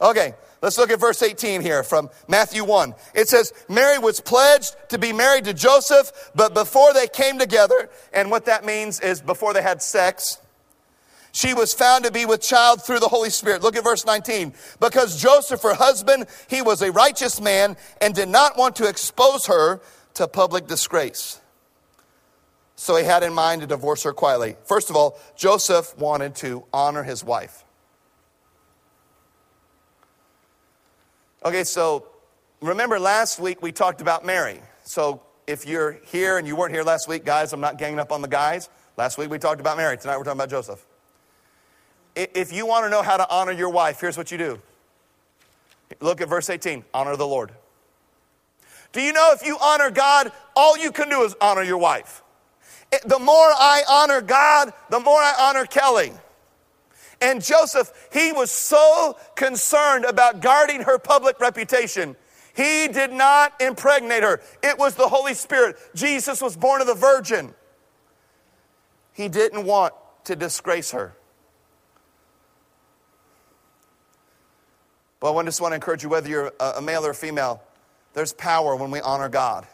Okay, 0.00 0.34
let's 0.64 0.78
look 0.78 0.90
at 0.90 0.98
verse 0.98 1.22
18 1.22 1.60
here 1.60 1.82
from 1.82 2.08
Matthew 2.26 2.64
1. 2.64 2.94
It 3.14 3.28
says, 3.28 3.52
Mary 3.68 3.98
was 3.98 4.20
pledged 4.20 4.74
to 4.88 4.98
be 4.98 5.12
married 5.12 5.44
to 5.44 5.54
Joseph, 5.54 6.30
but 6.34 6.54
before 6.54 6.92
they 6.94 7.06
came 7.06 7.38
together, 7.38 7.90
and 8.12 8.30
what 8.30 8.46
that 8.46 8.64
means 8.64 8.98
is 8.98 9.20
before 9.20 9.52
they 9.52 9.62
had 9.62 9.82
sex, 9.82 10.38
she 11.32 11.52
was 11.52 11.74
found 11.74 12.04
to 12.04 12.12
be 12.12 12.24
with 12.24 12.40
child 12.40 12.82
through 12.82 13.00
the 13.00 13.08
Holy 13.08 13.28
Spirit. 13.28 13.62
Look 13.62 13.76
at 13.76 13.84
verse 13.84 14.06
19. 14.06 14.54
Because 14.80 15.20
Joseph, 15.20 15.62
her 15.62 15.74
husband, 15.74 16.26
he 16.48 16.62
was 16.62 16.80
a 16.80 16.92
righteous 16.92 17.40
man 17.40 17.76
and 18.00 18.14
did 18.14 18.28
not 18.28 18.56
want 18.56 18.76
to 18.76 18.88
expose 18.88 19.46
her 19.46 19.80
to 20.14 20.28
public 20.28 20.66
disgrace. 20.66 21.40
So 22.76 22.96
he 22.96 23.04
had 23.04 23.22
in 23.22 23.34
mind 23.34 23.62
to 23.62 23.66
divorce 23.66 24.04
her 24.04 24.12
quietly. 24.12 24.56
First 24.64 24.90
of 24.90 24.96
all, 24.96 25.18
Joseph 25.36 25.98
wanted 25.98 26.36
to 26.36 26.64
honor 26.72 27.02
his 27.02 27.24
wife. 27.24 27.63
Okay, 31.46 31.64
so 31.64 32.06
remember 32.62 32.98
last 32.98 33.38
week 33.38 33.60
we 33.60 33.70
talked 33.70 34.00
about 34.00 34.24
Mary. 34.24 34.62
So 34.82 35.20
if 35.46 35.66
you're 35.66 35.98
here 36.06 36.38
and 36.38 36.48
you 36.48 36.56
weren't 36.56 36.72
here 36.72 36.82
last 36.82 37.06
week, 37.06 37.26
guys, 37.26 37.52
I'm 37.52 37.60
not 37.60 37.76
ganging 37.76 37.98
up 37.98 38.12
on 38.12 38.22
the 38.22 38.28
guys. 38.28 38.70
Last 38.96 39.18
week 39.18 39.28
we 39.28 39.38
talked 39.38 39.60
about 39.60 39.76
Mary. 39.76 39.98
Tonight 39.98 40.16
we're 40.16 40.24
talking 40.24 40.38
about 40.38 40.48
Joseph. 40.48 40.82
If 42.16 42.50
you 42.50 42.64
want 42.64 42.86
to 42.86 42.90
know 42.90 43.02
how 43.02 43.18
to 43.18 43.28
honor 43.28 43.52
your 43.52 43.68
wife, 43.68 44.00
here's 44.00 44.16
what 44.16 44.32
you 44.32 44.38
do. 44.38 44.58
Look 46.00 46.22
at 46.22 46.30
verse 46.30 46.48
18 46.48 46.82
honor 46.94 47.14
the 47.14 47.26
Lord. 47.26 47.52
Do 48.92 49.02
you 49.02 49.12
know 49.12 49.32
if 49.34 49.44
you 49.44 49.58
honor 49.60 49.90
God, 49.90 50.32
all 50.56 50.78
you 50.78 50.92
can 50.92 51.10
do 51.10 51.24
is 51.24 51.36
honor 51.42 51.62
your 51.62 51.78
wife? 51.78 52.22
The 53.04 53.18
more 53.18 53.34
I 53.36 53.82
honor 53.86 54.22
God, 54.22 54.72
the 54.88 55.00
more 55.00 55.18
I 55.18 55.34
honor 55.38 55.66
Kelly. 55.66 56.12
And 57.24 57.42
Joseph, 57.42 57.90
he 58.12 58.32
was 58.32 58.50
so 58.50 59.16
concerned 59.34 60.04
about 60.04 60.42
guarding 60.42 60.82
her 60.82 60.98
public 60.98 61.40
reputation. 61.40 62.16
He 62.54 62.86
did 62.86 63.12
not 63.12 63.58
impregnate 63.62 64.22
her. 64.22 64.42
It 64.62 64.78
was 64.78 64.94
the 64.94 65.08
Holy 65.08 65.32
Spirit. 65.32 65.76
Jesus 65.94 66.42
was 66.42 66.54
born 66.54 66.82
of 66.82 66.86
the 66.86 66.94
Virgin. 66.94 67.54
He 69.14 69.28
didn't 69.28 69.64
want 69.64 69.94
to 70.24 70.36
disgrace 70.36 70.90
her. 70.90 71.16
But 75.18 75.34
I 75.34 75.42
just 75.44 75.62
want 75.62 75.72
to 75.72 75.76
encourage 75.76 76.02
you, 76.02 76.10
whether 76.10 76.28
you're 76.28 76.52
a 76.60 76.82
male 76.82 77.06
or 77.06 77.10
a 77.10 77.14
female, 77.14 77.62
there's 78.12 78.34
power 78.34 78.76
when 78.76 78.90
we 78.90 79.00
honor 79.00 79.30
God. 79.30 79.66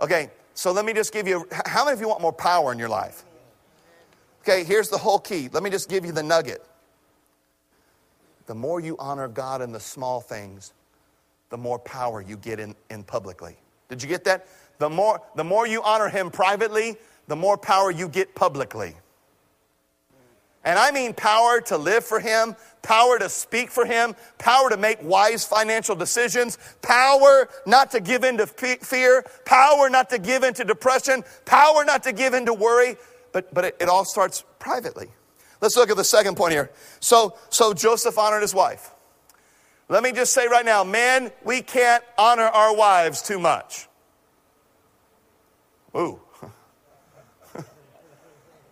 Okay, 0.00 0.30
so 0.54 0.72
let 0.72 0.86
me 0.86 0.94
just 0.94 1.12
give 1.12 1.28
you 1.28 1.46
how 1.66 1.84
many 1.84 1.92
of 1.92 2.00
you 2.00 2.08
want 2.08 2.22
more 2.22 2.32
power 2.32 2.72
in 2.72 2.78
your 2.78 2.88
life? 2.88 3.26
Okay, 4.42 4.64
here's 4.64 4.88
the 4.88 4.98
whole 4.98 5.20
key. 5.20 5.48
Let 5.52 5.62
me 5.62 5.70
just 5.70 5.88
give 5.88 6.04
you 6.04 6.10
the 6.10 6.22
nugget. 6.22 6.64
The 8.46 8.54
more 8.56 8.80
you 8.80 8.96
honor 8.98 9.28
God 9.28 9.62
in 9.62 9.70
the 9.70 9.78
small 9.78 10.20
things, 10.20 10.72
the 11.50 11.56
more 11.56 11.78
power 11.78 12.20
you 12.20 12.36
get 12.36 12.58
in, 12.58 12.74
in 12.90 13.04
publicly. 13.04 13.56
Did 13.88 14.02
you 14.02 14.08
get 14.08 14.24
that? 14.24 14.48
The 14.78 14.90
more, 14.90 15.22
the 15.36 15.44
more 15.44 15.68
you 15.68 15.80
honor 15.84 16.08
Him 16.08 16.28
privately, 16.28 16.96
the 17.28 17.36
more 17.36 17.56
power 17.56 17.92
you 17.92 18.08
get 18.08 18.34
publicly. 18.34 18.96
And 20.64 20.76
I 20.76 20.90
mean 20.90 21.14
power 21.14 21.60
to 21.62 21.76
live 21.76 22.04
for 22.04 22.18
Him, 22.18 22.56
power 22.82 23.20
to 23.20 23.28
speak 23.28 23.70
for 23.70 23.84
Him, 23.84 24.16
power 24.38 24.70
to 24.70 24.76
make 24.76 24.98
wise 25.02 25.44
financial 25.44 25.94
decisions, 25.94 26.58
power 26.82 27.48
not 27.64 27.92
to 27.92 28.00
give 28.00 28.24
in 28.24 28.38
to 28.38 28.46
fear, 28.46 29.24
power 29.44 29.88
not 29.88 30.10
to 30.10 30.18
give 30.18 30.42
in 30.42 30.54
to 30.54 30.64
depression, 30.64 31.22
power 31.44 31.84
not 31.84 32.02
to 32.02 32.12
give 32.12 32.34
in 32.34 32.46
to 32.46 32.54
worry, 32.54 32.96
but, 33.32 33.52
but 33.52 33.64
it, 33.64 33.76
it 33.80 33.88
all 33.88 34.04
starts 34.04 34.44
privately. 34.58 35.08
Let's 35.60 35.76
look 35.76 35.90
at 35.90 35.96
the 35.96 36.04
second 36.04 36.36
point 36.36 36.52
here. 36.52 36.70
So, 37.00 37.36
so 37.48 37.72
Joseph 37.72 38.18
honored 38.18 38.42
his 38.42 38.54
wife. 38.54 38.90
Let 39.88 40.02
me 40.02 40.12
just 40.12 40.32
say 40.32 40.48
right 40.48 40.64
now, 40.64 40.84
men, 40.84 41.30
we 41.44 41.62
can't 41.62 42.02
honor 42.18 42.44
our 42.44 42.74
wives 42.74 43.22
too 43.22 43.38
much. 43.38 43.88
Ooh. 45.96 46.18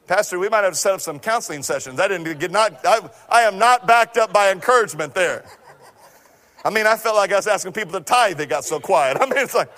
Pastor, 0.06 0.38
we 0.38 0.48
might 0.48 0.64
have 0.64 0.72
to 0.72 0.78
set 0.78 0.94
up 0.94 1.00
some 1.00 1.18
counseling 1.18 1.62
sessions. 1.62 2.00
I 2.00 2.08
didn't 2.08 2.38
get 2.38 2.50
not 2.50 2.80
I, 2.84 3.08
I 3.28 3.42
am 3.42 3.58
not 3.58 3.86
backed 3.86 4.16
up 4.16 4.32
by 4.32 4.50
encouragement 4.50 5.14
there. 5.14 5.44
I 6.64 6.70
mean, 6.70 6.86
I 6.86 6.96
felt 6.96 7.16
like 7.16 7.32
I 7.32 7.36
was 7.36 7.46
asking 7.46 7.72
people 7.72 7.92
to 7.92 8.00
tithe, 8.00 8.36
they 8.36 8.46
got 8.46 8.64
so 8.64 8.80
quiet. 8.80 9.16
I 9.20 9.26
mean, 9.26 9.38
it's 9.38 9.54
like, 9.54 9.70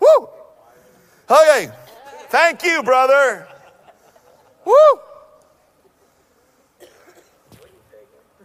whoo. 0.00 0.28
Okay. 1.30 1.70
Thank 2.28 2.62
you, 2.62 2.82
brother. 2.82 3.48
Woo! 4.64 4.74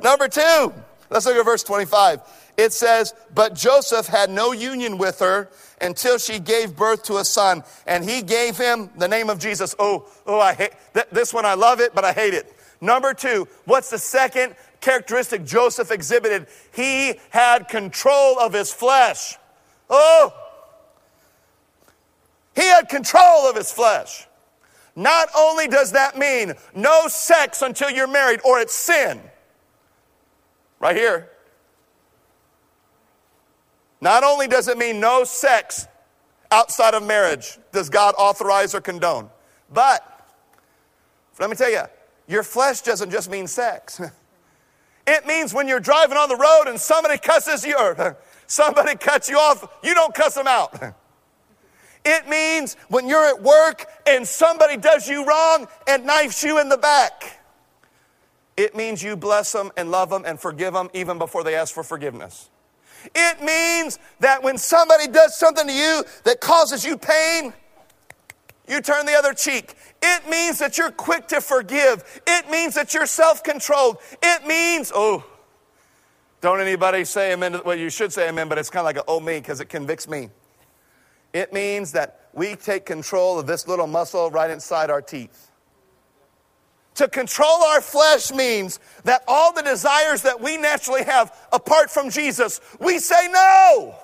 Number 0.00 0.28
two, 0.28 0.72
let's 1.10 1.26
look 1.26 1.36
at 1.36 1.44
verse 1.44 1.62
25. 1.62 2.20
It 2.56 2.72
says, 2.72 3.14
But 3.34 3.54
Joseph 3.54 4.06
had 4.06 4.30
no 4.30 4.52
union 4.52 4.98
with 4.98 5.20
her 5.20 5.48
until 5.80 6.18
she 6.18 6.38
gave 6.38 6.74
birth 6.74 7.04
to 7.04 7.18
a 7.18 7.24
son, 7.24 7.62
and 7.86 8.04
he 8.04 8.22
gave 8.22 8.56
him 8.56 8.90
the 8.96 9.06
name 9.06 9.30
of 9.30 9.38
Jesus. 9.38 9.74
Oh, 9.78 10.08
oh, 10.26 10.40
I 10.40 10.54
hate 10.54 10.72
th- 10.94 11.06
this 11.12 11.34
one, 11.34 11.44
I 11.44 11.54
love 11.54 11.80
it, 11.80 11.94
but 11.94 12.04
I 12.04 12.12
hate 12.12 12.34
it. 12.34 12.52
Number 12.80 13.14
two, 13.14 13.46
what's 13.66 13.90
the 13.90 13.98
second 13.98 14.54
characteristic 14.80 15.44
Joseph 15.44 15.90
exhibited? 15.90 16.46
He 16.74 17.20
had 17.30 17.68
control 17.68 18.38
of 18.38 18.52
his 18.52 18.72
flesh. 18.72 19.36
Oh, 19.88 20.32
he 22.56 22.62
had 22.62 22.88
control 22.88 23.48
of 23.48 23.54
his 23.54 23.70
flesh. 23.70 24.26
Not 24.96 25.28
only 25.36 25.68
does 25.68 25.92
that 25.92 26.18
mean 26.18 26.54
no 26.74 27.06
sex 27.06 27.62
until 27.62 27.90
you're 27.90 28.08
married 28.08 28.40
or 28.44 28.58
it's 28.58 28.74
sin, 28.74 29.20
right 30.80 30.96
here. 30.96 31.30
Not 34.00 34.24
only 34.24 34.48
does 34.48 34.68
it 34.68 34.78
mean 34.78 34.98
no 34.98 35.24
sex 35.24 35.86
outside 36.50 36.94
of 36.94 37.02
marriage 37.02 37.58
does 37.72 37.90
God 37.90 38.14
authorize 38.18 38.74
or 38.74 38.80
condone, 38.80 39.28
but 39.72 40.02
let 41.38 41.50
me 41.50 41.56
tell 41.56 41.70
you, 41.70 41.82
your 42.26 42.42
flesh 42.42 42.80
doesn't 42.80 43.10
just 43.10 43.30
mean 43.30 43.46
sex. 43.46 44.00
It 45.08 45.24
means 45.24 45.54
when 45.54 45.68
you're 45.68 45.78
driving 45.78 46.18
on 46.18 46.28
the 46.28 46.34
road 46.34 46.64
and 46.66 46.80
somebody 46.80 47.16
cusses 47.16 47.64
you 47.64 47.76
or 47.78 48.16
somebody 48.48 48.96
cuts 48.96 49.28
you 49.28 49.38
off, 49.38 49.64
you 49.84 49.94
don't 49.94 50.12
cuss 50.12 50.34
them 50.34 50.48
out. 50.48 50.76
It 52.06 52.28
means 52.28 52.76
when 52.88 53.08
you're 53.08 53.26
at 53.26 53.42
work 53.42 53.84
and 54.06 54.26
somebody 54.26 54.76
does 54.76 55.08
you 55.08 55.26
wrong 55.26 55.66
and 55.88 56.06
knifes 56.06 56.44
you 56.44 56.60
in 56.60 56.68
the 56.68 56.78
back. 56.78 57.40
It 58.56 58.76
means 58.76 59.02
you 59.02 59.16
bless 59.16 59.50
them 59.50 59.72
and 59.76 59.90
love 59.90 60.08
them 60.08 60.22
and 60.24 60.40
forgive 60.40 60.72
them 60.72 60.88
even 60.94 61.18
before 61.18 61.42
they 61.42 61.56
ask 61.56 61.74
for 61.74 61.82
forgiveness. 61.82 62.48
It 63.12 63.42
means 63.42 63.98
that 64.20 64.42
when 64.44 64.56
somebody 64.56 65.08
does 65.08 65.36
something 65.36 65.66
to 65.66 65.72
you 65.72 66.04
that 66.22 66.40
causes 66.40 66.84
you 66.84 66.96
pain, 66.96 67.52
you 68.68 68.80
turn 68.80 69.04
the 69.04 69.14
other 69.14 69.34
cheek. 69.34 69.74
It 70.00 70.28
means 70.30 70.60
that 70.60 70.78
you're 70.78 70.92
quick 70.92 71.26
to 71.28 71.40
forgive. 71.40 72.22
It 72.24 72.48
means 72.50 72.74
that 72.74 72.94
you're 72.94 73.06
self 73.06 73.42
controlled. 73.42 73.98
It 74.22 74.46
means, 74.46 74.92
oh, 74.94 75.24
don't 76.40 76.60
anybody 76.60 77.04
say 77.04 77.32
amen. 77.32 77.60
Well, 77.64 77.76
you 77.76 77.90
should 77.90 78.12
say 78.12 78.28
amen, 78.28 78.48
but 78.48 78.58
it's 78.58 78.70
kind 78.70 78.86
of 78.86 78.94
like 78.94 79.04
oh 79.08 79.18
me 79.18 79.38
because 79.38 79.60
it 79.60 79.68
convicts 79.68 80.08
me. 80.08 80.30
It 81.36 81.52
means 81.52 81.92
that 81.92 82.28
we 82.32 82.56
take 82.56 82.86
control 82.86 83.38
of 83.38 83.46
this 83.46 83.68
little 83.68 83.86
muscle 83.86 84.30
right 84.30 84.50
inside 84.50 84.88
our 84.88 85.02
teeth. 85.02 85.50
To 86.94 87.08
control 87.08 87.62
our 87.62 87.82
flesh 87.82 88.32
means 88.32 88.80
that 89.04 89.22
all 89.28 89.52
the 89.52 89.60
desires 89.60 90.22
that 90.22 90.40
we 90.40 90.56
naturally 90.56 91.04
have 91.04 91.36
apart 91.52 91.90
from 91.90 92.08
Jesus, 92.08 92.58
we 92.80 92.98
say 92.98 93.28
no. 93.30 93.94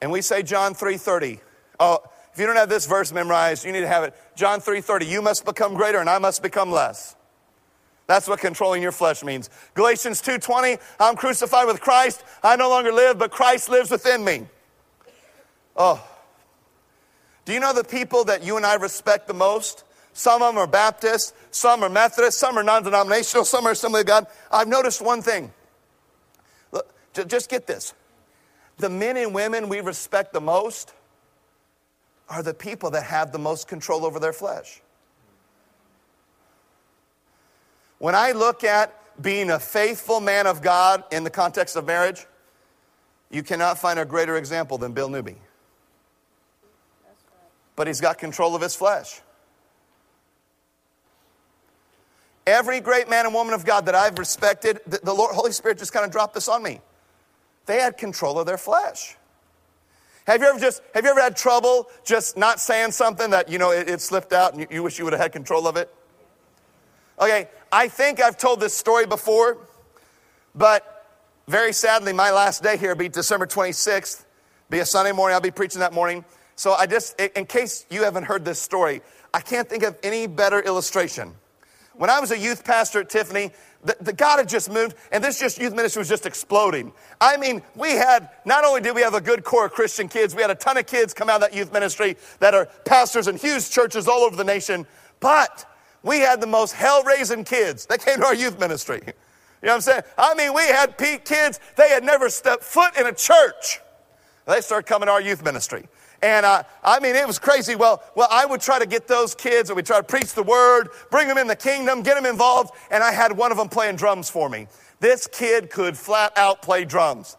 And 0.00 0.12
we 0.12 0.22
say 0.22 0.44
John 0.44 0.72
3:30. 0.72 1.40
Oh, 1.80 1.98
if 2.32 2.38
you 2.38 2.46
don't 2.46 2.54
have 2.54 2.68
this 2.68 2.86
verse 2.86 3.10
memorized, 3.12 3.64
you 3.64 3.72
need 3.72 3.80
to 3.80 3.88
have 3.88 4.04
it. 4.04 4.14
John 4.36 4.60
3:30, 4.60 5.06
you 5.06 5.20
must 5.20 5.44
become 5.44 5.74
greater 5.74 5.98
and 5.98 6.08
I 6.08 6.18
must 6.20 6.44
become 6.44 6.70
less. 6.70 7.16
That's 8.06 8.28
what 8.28 8.38
controlling 8.38 8.82
your 8.82 8.92
flesh 8.92 9.24
means. 9.24 9.50
Galatians 9.74 10.22
2:20, 10.22 10.78
I'm 11.00 11.16
crucified 11.16 11.66
with 11.66 11.80
Christ. 11.80 12.22
I 12.40 12.54
no 12.54 12.68
longer 12.68 12.92
live, 12.92 13.18
but 13.18 13.32
Christ 13.32 13.68
lives 13.68 13.90
within 13.90 14.24
me. 14.24 14.46
Oh. 15.76 16.06
Do 17.44 17.52
you 17.52 17.60
know 17.60 17.72
the 17.72 17.84
people 17.84 18.24
that 18.24 18.42
you 18.42 18.56
and 18.56 18.66
I 18.66 18.74
respect 18.74 19.26
the 19.26 19.34
most? 19.34 19.84
Some 20.12 20.42
of 20.42 20.54
them 20.54 20.58
are 20.58 20.66
Baptists, 20.66 21.32
some 21.50 21.82
are 21.82 21.88
Methodist, 21.88 22.38
some 22.38 22.58
are 22.58 22.62
non 22.62 22.82
denominational, 22.82 23.44
some 23.44 23.66
are 23.66 23.72
Assembly 23.72 24.00
of 24.00 24.06
God. 24.06 24.26
I've 24.50 24.68
noticed 24.68 25.00
one 25.00 25.22
thing. 25.22 25.52
Look, 26.72 26.92
just 27.26 27.48
get 27.48 27.66
this. 27.66 27.94
The 28.78 28.90
men 28.90 29.16
and 29.16 29.34
women 29.34 29.68
we 29.68 29.80
respect 29.80 30.32
the 30.32 30.40
most 30.40 30.92
are 32.28 32.42
the 32.42 32.54
people 32.54 32.90
that 32.90 33.04
have 33.04 33.32
the 33.32 33.38
most 33.38 33.68
control 33.68 34.04
over 34.04 34.18
their 34.18 34.32
flesh. 34.32 34.80
When 37.98 38.14
I 38.14 38.32
look 38.32 38.64
at 38.64 38.94
being 39.20 39.50
a 39.50 39.58
faithful 39.58 40.20
man 40.20 40.46
of 40.46 40.62
God 40.62 41.04
in 41.12 41.24
the 41.24 41.30
context 41.30 41.76
of 41.76 41.86
marriage, 41.86 42.26
you 43.30 43.42
cannot 43.42 43.78
find 43.78 43.98
a 43.98 44.04
greater 44.04 44.36
example 44.36 44.78
than 44.78 44.92
Bill 44.92 45.08
Newby. 45.08 45.36
But 47.80 47.86
he's 47.86 48.02
got 48.02 48.18
control 48.18 48.54
of 48.54 48.60
his 48.60 48.76
flesh. 48.76 49.22
Every 52.46 52.78
great 52.78 53.08
man 53.08 53.24
and 53.24 53.32
woman 53.32 53.54
of 53.54 53.64
God 53.64 53.86
that 53.86 53.94
I've 53.94 54.18
respected, 54.18 54.80
the, 54.86 55.00
the 55.02 55.14
Lord, 55.14 55.34
Holy 55.34 55.50
Spirit 55.50 55.78
just 55.78 55.90
kind 55.90 56.04
of 56.04 56.12
dropped 56.12 56.34
this 56.34 56.46
on 56.46 56.62
me. 56.62 56.82
They 57.64 57.80
had 57.80 57.96
control 57.96 58.38
of 58.38 58.44
their 58.44 58.58
flesh. 58.58 59.16
Have 60.26 60.42
you 60.42 60.48
ever 60.48 60.58
just 60.58 60.82
have 60.92 61.04
you 61.04 61.10
ever 61.10 61.22
had 61.22 61.38
trouble 61.38 61.88
just 62.04 62.36
not 62.36 62.60
saying 62.60 62.92
something 62.92 63.30
that 63.30 63.48
you 63.48 63.56
know 63.56 63.70
it, 63.70 63.88
it 63.88 64.02
slipped 64.02 64.34
out 64.34 64.52
and 64.52 64.60
you, 64.60 64.66
you 64.70 64.82
wish 64.82 64.98
you 64.98 65.04
would 65.06 65.14
have 65.14 65.22
had 65.22 65.32
control 65.32 65.66
of 65.66 65.78
it? 65.78 65.90
Okay, 67.18 67.48
I 67.72 67.88
think 67.88 68.20
I've 68.20 68.36
told 68.36 68.60
this 68.60 68.74
story 68.76 69.06
before, 69.06 69.56
but 70.54 71.06
very 71.48 71.72
sadly, 71.72 72.12
my 72.12 72.30
last 72.30 72.62
day 72.62 72.76
here 72.76 72.94
be 72.94 73.08
December 73.08 73.46
26th. 73.46 74.26
Be 74.68 74.80
a 74.80 74.84
Sunday 74.84 75.12
morning. 75.12 75.34
I'll 75.34 75.40
be 75.40 75.50
preaching 75.50 75.80
that 75.80 75.94
morning. 75.94 76.26
So 76.60 76.74
I 76.74 76.84
just, 76.84 77.18
in 77.18 77.46
case 77.46 77.86
you 77.88 78.04
haven't 78.04 78.24
heard 78.24 78.44
this 78.44 78.58
story, 78.58 79.00
I 79.32 79.40
can't 79.40 79.66
think 79.66 79.82
of 79.82 79.96
any 80.02 80.26
better 80.26 80.60
illustration. 80.60 81.32
When 81.94 82.10
I 82.10 82.20
was 82.20 82.32
a 82.32 82.38
youth 82.38 82.66
pastor 82.66 83.00
at 83.00 83.08
Tiffany, 83.08 83.50
the, 83.82 83.96
the, 83.98 84.12
God 84.12 84.40
had 84.40 84.48
just 84.50 84.70
moved, 84.70 84.94
and 85.10 85.24
this 85.24 85.40
just 85.40 85.56
youth 85.56 85.72
ministry 85.72 86.00
was 86.00 86.08
just 86.10 86.26
exploding. 86.26 86.92
I 87.18 87.38
mean, 87.38 87.62
we 87.74 87.92
had, 87.92 88.28
not 88.44 88.66
only 88.66 88.82
did 88.82 88.94
we 88.94 89.00
have 89.00 89.14
a 89.14 89.22
good 89.22 89.42
core 89.42 89.64
of 89.64 89.72
Christian 89.72 90.06
kids, 90.06 90.34
we 90.34 90.42
had 90.42 90.50
a 90.50 90.54
ton 90.54 90.76
of 90.76 90.84
kids 90.84 91.14
come 91.14 91.30
out 91.30 91.36
of 91.36 91.50
that 91.50 91.54
youth 91.54 91.72
ministry 91.72 92.18
that 92.40 92.52
are 92.52 92.66
pastors 92.84 93.26
in 93.26 93.38
huge 93.38 93.70
churches 93.70 94.06
all 94.06 94.20
over 94.20 94.36
the 94.36 94.44
nation, 94.44 94.86
but 95.18 95.64
we 96.02 96.20
had 96.20 96.42
the 96.42 96.46
most 96.46 96.74
hell 96.74 97.02
raising 97.04 97.42
kids 97.42 97.86
that 97.86 98.04
came 98.04 98.18
to 98.18 98.26
our 98.26 98.34
youth 98.34 98.60
ministry. 98.60 99.00
You 99.06 99.12
know 99.62 99.72
what 99.72 99.74
I'm 99.76 99.80
saying? 99.80 100.02
I 100.18 100.34
mean, 100.34 100.52
we 100.52 100.66
had 100.66 100.98
peak 100.98 101.24
kids, 101.24 101.58
they 101.78 101.88
had 101.88 102.04
never 102.04 102.28
stepped 102.28 102.64
foot 102.64 102.98
in 102.98 103.06
a 103.06 103.14
church. 103.14 103.80
They 104.46 104.60
started 104.60 104.86
coming 104.86 105.06
to 105.06 105.12
our 105.12 105.22
youth 105.22 105.42
ministry. 105.42 105.88
And 106.22 106.44
uh, 106.44 106.64
I 106.84 107.00
mean, 107.00 107.16
it 107.16 107.26
was 107.26 107.38
crazy. 107.38 107.74
Well, 107.76 108.02
well, 108.14 108.28
I 108.30 108.44
would 108.44 108.60
try 108.60 108.78
to 108.78 108.86
get 108.86 109.08
those 109.08 109.34
kids, 109.34 109.70
and 109.70 109.76
we'd 109.76 109.86
try 109.86 109.96
to 109.96 110.02
preach 110.02 110.34
the 110.34 110.42
word, 110.42 110.90
bring 111.10 111.28
them 111.28 111.38
in 111.38 111.46
the 111.46 111.56
kingdom, 111.56 112.02
get 112.02 112.14
them 112.14 112.26
involved. 112.26 112.72
And 112.90 113.02
I 113.02 113.12
had 113.12 113.36
one 113.36 113.50
of 113.50 113.56
them 113.56 113.68
playing 113.68 113.96
drums 113.96 114.28
for 114.28 114.48
me. 114.48 114.66
This 115.00 115.26
kid 115.26 115.70
could 115.70 115.96
flat 115.96 116.36
out 116.36 116.60
play 116.60 116.84
drums. 116.84 117.38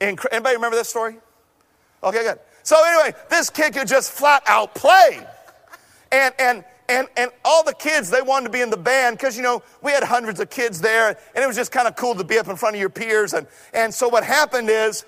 Incre- 0.00 0.32
Anybody 0.32 0.56
remember 0.56 0.76
this 0.76 0.88
story? 0.88 1.16
Okay, 2.02 2.22
good. 2.22 2.38
So 2.62 2.82
anyway, 2.84 3.14
this 3.28 3.50
kid 3.50 3.74
could 3.74 3.86
just 3.86 4.12
flat 4.12 4.42
out 4.46 4.74
play. 4.74 5.20
And, 6.10 6.34
and, 6.38 6.64
and, 6.88 7.08
and 7.16 7.30
all 7.44 7.62
the 7.64 7.74
kids, 7.74 8.08
they 8.08 8.22
wanted 8.22 8.46
to 8.46 8.52
be 8.52 8.60
in 8.60 8.70
the 8.70 8.76
band 8.76 9.18
because, 9.18 9.36
you 9.36 9.42
know, 9.42 9.62
we 9.82 9.92
had 9.92 10.02
hundreds 10.02 10.40
of 10.40 10.48
kids 10.48 10.80
there, 10.80 11.08
and 11.08 11.44
it 11.44 11.46
was 11.46 11.56
just 11.56 11.70
kind 11.70 11.86
of 11.86 11.96
cool 11.96 12.14
to 12.14 12.24
be 12.24 12.38
up 12.38 12.48
in 12.48 12.56
front 12.56 12.76
of 12.76 12.80
your 12.80 12.90
peers. 12.90 13.34
And, 13.34 13.46
and 13.74 13.92
so 13.92 14.08
what 14.08 14.24
happened 14.24 14.70
is, 14.70 15.04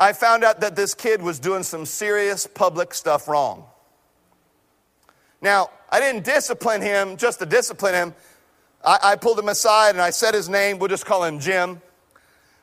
I 0.00 0.14
found 0.14 0.44
out 0.44 0.60
that 0.60 0.76
this 0.76 0.94
kid 0.94 1.20
was 1.20 1.38
doing 1.38 1.62
some 1.62 1.84
serious 1.84 2.46
public 2.46 2.94
stuff 2.94 3.28
wrong. 3.28 3.64
Now, 5.42 5.68
I 5.90 6.00
didn't 6.00 6.24
discipline 6.24 6.80
him 6.80 7.18
just 7.18 7.38
to 7.40 7.46
discipline 7.46 7.94
him. 7.94 8.14
I, 8.82 8.98
I, 9.02 9.16
pulled 9.16 9.38
him 9.38 9.50
aside 9.50 9.90
and 9.90 10.00
I 10.00 10.08
said 10.08 10.32
his 10.32 10.48
name. 10.48 10.78
We'll 10.78 10.88
just 10.88 11.04
call 11.04 11.22
him 11.22 11.38
Jim. 11.38 11.82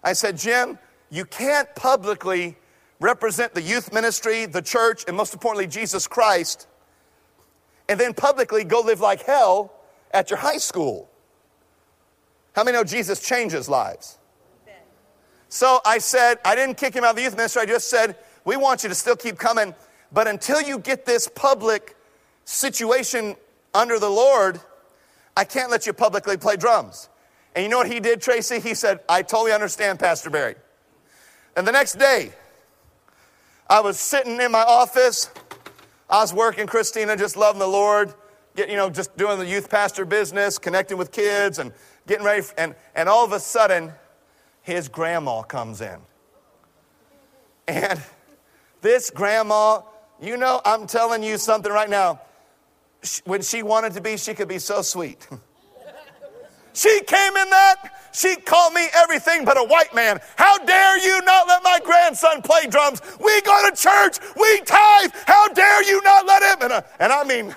I 0.03 0.13
said, 0.13 0.35
Jim, 0.37 0.79
you 1.11 1.25
can't 1.25 1.73
publicly 1.75 2.57
represent 2.99 3.53
the 3.53 3.61
youth 3.61 3.93
ministry, 3.93 4.47
the 4.47 4.63
church, 4.63 5.03
and 5.07 5.15
most 5.15 5.33
importantly, 5.33 5.67
Jesus 5.67 6.07
Christ, 6.07 6.67
and 7.87 7.99
then 7.99 8.15
publicly 8.15 8.63
go 8.63 8.81
live 8.81 8.99
like 8.99 9.21
hell 9.21 9.73
at 10.11 10.31
your 10.31 10.39
high 10.39 10.57
school. 10.57 11.07
How 12.55 12.63
many 12.63 12.75
know 12.75 12.83
Jesus 12.83 13.21
changes 13.21 13.69
lives? 13.69 14.16
So 15.49 15.79
I 15.85 15.97
said, 15.99 16.39
I 16.43 16.55
didn't 16.55 16.77
kick 16.77 16.93
him 16.93 17.03
out 17.03 17.11
of 17.11 17.15
the 17.15 17.23
youth 17.23 17.35
ministry. 17.35 17.61
I 17.61 17.65
just 17.65 17.89
said, 17.89 18.17
we 18.45 18.57
want 18.57 18.83
you 18.83 18.89
to 18.89 18.95
still 18.95 19.15
keep 19.15 19.37
coming. 19.37 19.73
But 20.11 20.27
until 20.27 20.61
you 20.61 20.79
get 20.79 21.05
this 21.05 21.27
public 21.27 21.95
situation 22.45 23.35
under 23.73 23.99
the 23.99 24.09
Lord, 24.09 24.59
I 25.35 25.43
can't 25.43 25.69
let 25.69 25.85
you 25.85 25.93
publicly 25.93 26.37
play 26.37 26.55
drums. 26.55 27.09
And 27.55 27.63
you 27.63 27.69
know 27.69 27.77
what 27.77 27.91
he 27.91 27.99
did, 27.99 28.21
Tracy? 28.21 28.59
He 28.59 28.73
said, 28.73 28.99
I 29.09 29.21
totally 29.21 29.51
understand, 29.51 29.99
Pastor 29.99 30.29
Barry. 30.29 30.55
And 31.55 31.67
the 31.67 31.71
next 31.71 31.93
day, 31.93 32.31
I 33.69 33.81
was 33.81 33.99
sitting 33.99 34.39
in 34.39 34.51
my 34.51 34.63
office. 34.63 35.29
I 36.09 36.21
was 36.21 36.33
working, 36.33 36.67
Christina, 36.67 37.17
just 37.17 37.35
loving 37.35 37.59
the 37.59 37.67
Lord, 37.67 38.13
get, 38.55 38.69
you 38.69 38.77
know, 38.77 38.89
just 38.89 39.17
doing 39.17 39.39
the 39.39 39.45
youth 39.45 39.69
pastor 39.69 40.05
business, 40.05 40.57
connecting 40.57 40.97
with 40.97 41.11
kids 41.11 41.59
and 41.59 41.73
getting 42.05 42.25
ready. 42.25 42.45
And, 42.57 42.75
and 42.95 43.09
all 43.09 43.25
of 43.25 43.33
a 43.33 43.39
sudden, 43.39 43.91
his 44.67 44.89
grandma 44.89 45.43
comes 45.43 45.79
in. 45.79 45.97
And 47.69 48.01
this 48.81 49.09
grandma, 49.09 49.81
you 50.21 50.35
know, 50.35 50.59
I'm 50.65 50.87
telling 50.87 51.23
you 51.23 51.37
something 51.37 51.71
right 51.71 51.89
now. 51.89 52.19
When 53.23 53.41
she 53.41 53.63
wanted 53.63 53.93
to 53.93 54.01
be, 54.01 54.17
she 54.17 54.33
could 54.33 54.49
be 54.49 54.59
so 54.59 54.81
sweet. 54.81 55.25
she 56.73 56.99
came 57.07 57.37
in 57.37 57.49
that, 57.49 57.93
she 58.11 58.35
called 58.35 58.73
me 58.73 58.87
everything 58.93 59.45
but 59.45 59.57
a 59.57 59.63
white 59.63 59.95
man. 59.95 60.19
How 60.35 60.57
dare 60.57 60.99
you 60.99 61.21
not 61.21 61.47
let 61.47 61.63
my 61.63 61.79
grandson 61.81 62.41
play 62.41 62.67
drums? 62.67 63.01
We 63.23 63.39
go 63.43 63.69
to 63.69 63.75
church, 63.75 64.17
we 64.35 64.59
tithe. 64.65 65.11
How 65.27 65.47
dare 65.47 65.83
you 65.83 66.01
not 66.03 66.25
let 66.25 66.43
him? 66.43 66.63
And, 66.63 66.73
uh, 66.73 66.81
and 66.99 67.13
I 67.13 67.23
mean, 67.23 67.55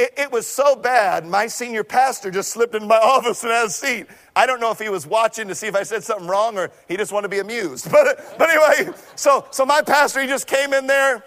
it, 0.00 0.14
it, 0.16 0.32
was 0.32 0.46
so 0.46 0.74
bad, 0.74 1.26
my 1.26 1.46
senior 1.46 1.84
pastor 1.84 2.30
just 2.30 2.50
slipped 2.50 2.74
into 2.74 2.86
my 2.86 2.98
office 3.02 3.44
and 3.44 3.52
had 3.52 3.66
a 3.66 3.70
seat. 3.70 4.06
I 4.40 4.46
don't 4.46 4.58
know 4.58 4.70
if 4.70 4.78
he 4.78 4.88
was 4.88 5.06
watching 5.06 5.48
to 5.48 5.54
see 5.54 5.66
if 5.66 5.76
I 5.76 5.82
said 5.82 6.02
something 6.02 6.26
wrong 6.26 6.56
or 6.56 6.70
he 6.88 6.96
just 6.96 7.12
wanted 7.12 7.24
to 7.24 7.28
be 7.28 7.40
amused. 7.40 7.90
But, 7.92 8.38
but 8.38 8.48
anyway, 8.48 8.90
so, 9.14 9.44
so 9.50 9.66
my 9.66 9.82
pastor, 9.82 10.22
he 10.22 10.26
just 10.26 10.46
came 10.46 10.72
in 10.72 10.86
there. 10.86 11.22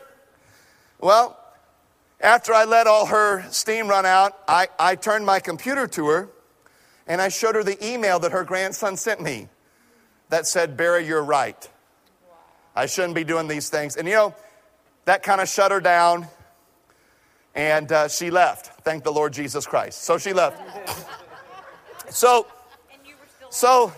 Well, 1.00 1.40
after 2.20 2.56
I 2.56 2.66
let 2.66 2.88
all 2.88 3.06
her 3.06 3.48
steam 3.52 3.88
run 3.88 4.08
out, 4.08 4.36
I, 4.48 4.68
I 4.80 4.96
turned 4.96 5.28
my 5.28 5.40
computer 5.40 5.86
to 5.90 6.08
her 6.08 6.30
and 7.06 7.22
I 7.22 7.30
showed 7.30 7.54
her 7.54 7.64
the 7.64 7.78
email 7.88 8.18
that 8.18 8.32
her 8.32 8.44
grandson 8.44 8.98
sent 8.98 9.22
me 9.22 9.48
that 10.30 10.48
said, 10.48 10.76
Barry, 10.76 11.06
you're 11.06 11.24
right. 11.24 11.70
I 12.76 12.88
shouldn't 12.88 13.14
be 13.14 13.24
doing 13.24 13.48
these 13.48 13.70
things. 13.70 13.96
And 13.96 14.08
you 14.08 14.16
know, 14.16 14.36
that 15.06 15.22
kind 15.22 15.40
of 15.40 15.48
shut 15.48 15.72
her 15.72 15.80
down. 15.80 16.26
And 17.54 17.92
uh, 17.92 18.08
she 18.08 18.32
left. 18.32 18.84
Thank 18.84 19.04
the 19.04 19.12
Lord 19.12 19.34
Jesus 19.34 19.68
Christ. 19.68 20.02
So 20.02 20.18
she 20.18 20.34
left. 20.34 20.60
So, 22.10 22.46
so, 23.54 23.94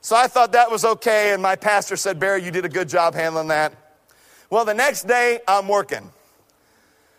so 0.00 0.14
I 0.14 0.28
thought 0.28 0.52
that 0.52 0.70
was 0.70 0.84
okay. 0.84 1.32
And 1.32 1.42
my 1.42 1.56
pastor 1.56 1.96
said, 1.96 2.20
Barry, 2.20 2.44
you 2.44 2.52
did 2.52 2.64
a 2.64 2.68
good 2.68 2.88
job 2.88 3.12
handling 3.12 3.48
that. 3.48 3.72
Well, 4.50 4.64
the 4.64 4.72
next 4.72 5.08
day, 5.08 5.40
I'm 5.48 5.66
working. 5.66 6.12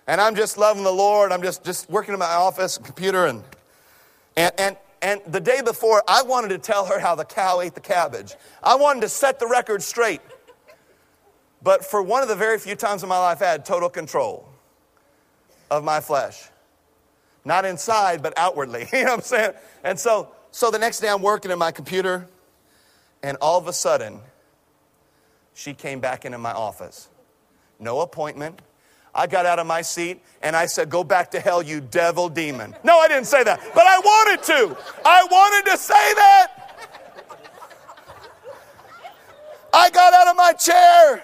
And 0.07 0.21
I'm 0.21 0.35
just 0.35 0.57
loving 0.57 0.85
the 0.85 0.93
Lord. 0.93 1.33
I'm 1.33 1.41
just, 1.41 1.65
just 1.65 1.89
working 1.89 2.13
in 2.13 2.19
my 2.19 2.27
office, 2.27 2.77
computer, 2.77 3.25
and, 3.25 3.43
and, 4.37 4.53
and, 4.57 4.77
and 5.01 5.21
the 5.27 5.41
day 5.41 5.59
before, 5.61 6.01
I 6.07 6.21
wanted 6.21 6.47
to 6.47 6.59
tell 6.59 6.85
her 6.85 6.97
how 6.97 7.13
the 7.13 7.25
cow 7.25 7.59
ate 7.59 7.75
the 7.75 7.81
cabbage. 7.81 8.33
I 8.63 8.75
wanted 8.75 9.01
to 9.01 9.09
set 9.09 9.37
the 9.37 9.47
record 9.47 9.83
straight. 9.83 10.21
But 11.61 11.83
for 11.83 12.01
one 12.01 12.21
of 12.21 12.29
the 12.29 12.37
very 12.37 12.57
few 12.57 12.75
times 12.75 13.03
in 13.03 13.09
my 13.09 13.19
life, 13.19 13.41
I 13.41 13.47
had 13.47 13.65
total 13.65 13.89
control 13.89 14.47
of 15.69 15.83
my 15.83 15.99
flesh. 15.99 16.47
Not 17.43 17.65
inside, 17.65 18.23
but 18.23 18.33
outwardly. 18.37 18.87
you 18.93 19.03
know 19.03 19.11
what 19.11 19.13
I'm 19.15 19.21
saying? 19.23 19.51
And 19.83 19.99
so, 19.99 20.31
so 20.57 20.71
the 20.71 20.79
next 20.79 21.01
day 21.01 21.07
I'm 21.07 21.21
working 21.21 21.51
in 21.51 21.59
my 21.59 21.71
computer, 21.71 22.27
and 23.21 23.37
all 23.41 23.59
of 23.59 23.67
a 23.67 23.73
sudden, 23.73 24.19
she 25.53 25.75
came 25.75 25.99
back 25.99 26.25
into 26.25 26.39
my 26.39 26.51
office. 26.51 27.09
No 27.79 28.01
appointment. 28.01 28.63
I 29.13 29.27
got 29.27 29.45
out 29.45 29.59
of 29.59 29.67
my 29.67 29.83
seat 29.83 30.19
and 30.41 30.55
I 30.55 30.65
said, 30.65 30.89
Go 30.89 31.03
back 31.03 31.29
to 31.31 31.39
hell, 31.39 31.61
you 31.61 31.79
devil 31.79 32.27
demon. 32.27 32.75
No, 32.83 32.97
I 32.97 33.07
didn't 33.07 33.27
say 33.27 33.43
that, 33.43 33.59
but 33.75 33.85
I 33.85 33.99
wanted 33.99 34.43
to. 34.45 34.77
I 35.05 35.27
wanted 35.29 35.69
to 35.69 35.77
say 35.77 35.93
that. 35.93 36.47
I 39.71 39.91
got 39.91 40.11
out 40.11 40.27
of 40.27 40.35
my 40.35 40.53
chair 40.53 41.23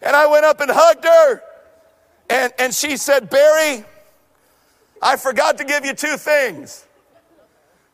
and 0.00 0.14
I 0.14 0.28
went 0.28 0.44
up 0.44 0.60
and 0.60 0.70
hugged 0.72 1.04
her. 1.04 1.42
And, 2.30 2.52
and 2.56 2.72
she 2.72 2.96
said, 2.96 3.28
Barry, 3.28 3.84
I 5.02 5.16
forgot 5.16 5.58
to 5.58 5.64
give 5.64 5.84
you 5.84 5.94
two 5.94 6.16
things. 6.16 6.86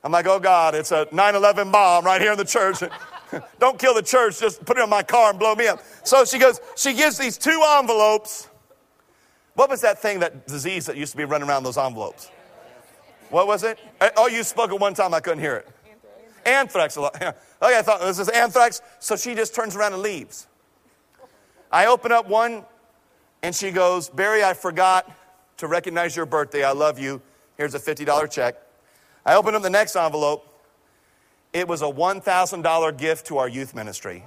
I'm 0.08 0.12
like, 0.12 0.26
oh 0.26 0.40
God, 0.40 0.74
it's 0.74 0.90
a 0.90 1.06
9 1.12 1.34
11 1.34 1.70
bomb 1.70 2.02
right 2.02 2.18
here 2.18 2.32
in 2.32 2.38
the 2.38 2.44
church. 2.46 2.78
Don't 3.58 3.78
kill 3.78 3.92
the 3.92 4.00
church, 4.00 4.40
just 4.40 4.64
put 4.64 4.78
it 4.78 4.82
in 4.82 4.88
my 4.88 5.02
car 5.02 5.28
and 5.28 5.38
blow 5.38 5.54
me 5.54 5.66
up. 5.66 5.82
So 6.02 6.24
she 6.24 6.38
goes, 6.38 6.62
she 6.78 6.94
gives 6.94 7.18
these 7.18 7.36
two 7.36 7.62
envelopes. 7.76 8.48
What 9.52 9.68
was 9.68 9.82
that 9.82 10.00
thing, 10.00 10.20
that 10.20 10.46
disease 10.46 10.86
that 10.86 10.96
used 10.96 11.12
to 11.12 11.18
be 11.18 11.26
running 11.26 11.46
around 11.46 11.64
those 11.64 11.76
envelopes? 11.76 12.30
What 13.28 13.46
was 13.46 13.64
it? 13.64 13.78
Uh, 14.00 14.08
oh, 14.16 14.28
you 14.28 14.42
spoke 14.42 14.70
at 14.70 14.80
one 14.80 14.94
time, 14.94 15.12
I 15.12 15.20
couldn't 15.20 15.40
hear 15.40 15.56
it. 15.56 15.68
Anthrax. 16.46 16.96
anthrax. 16.96 17.36
Okay, 17.60 17.78
I 17.78 17.82
thought 17.82 18.00
this 18.00 18.18
is 18.18 18.30
anthrax. 18.30 18.80
So 19.00 19.14
she 19.14 19.34
just 19.34 19.54
turns 19.54 19.76
around 19.76 19.92
and 19.92 20.00
leaves. 20.00 20.46
I 21.70 21.84
open 21.84 22.12
up 22.12 22.26
one 22.30 22.64
and 23.42 23.54
she 23.54 23.72
goes, 23.72 24.08
Barry, 24.08 24.42
I 24.42 24.54
forgot 24.54 25.14
to 25.58 25.66
recognize 25.66 26.16
your 26.16 26.24
birthday. 26.24 26.64
I 26.64 26.72
love 26.72 26.98
you. 26.98 27.20
Here's 27.58 27.74
a 27.74 27.78
$50 27.78 28.30
check. 28.30 28.62
I 29.24 29.34
opened 29.34 29.56
up 29.56 29.62
the 29.62 29.70
next 29.70 29.96
envelope. 29.96 30.44
It 31.52 31.66
was 31.66 31.82
a 31.82 31.86
$1,000 31.86 32.98
gift 32.98 33.26
to 33.28 33.38
our 33.38 33.48
youth 33.48 33.74
ministry. 33.74 34.24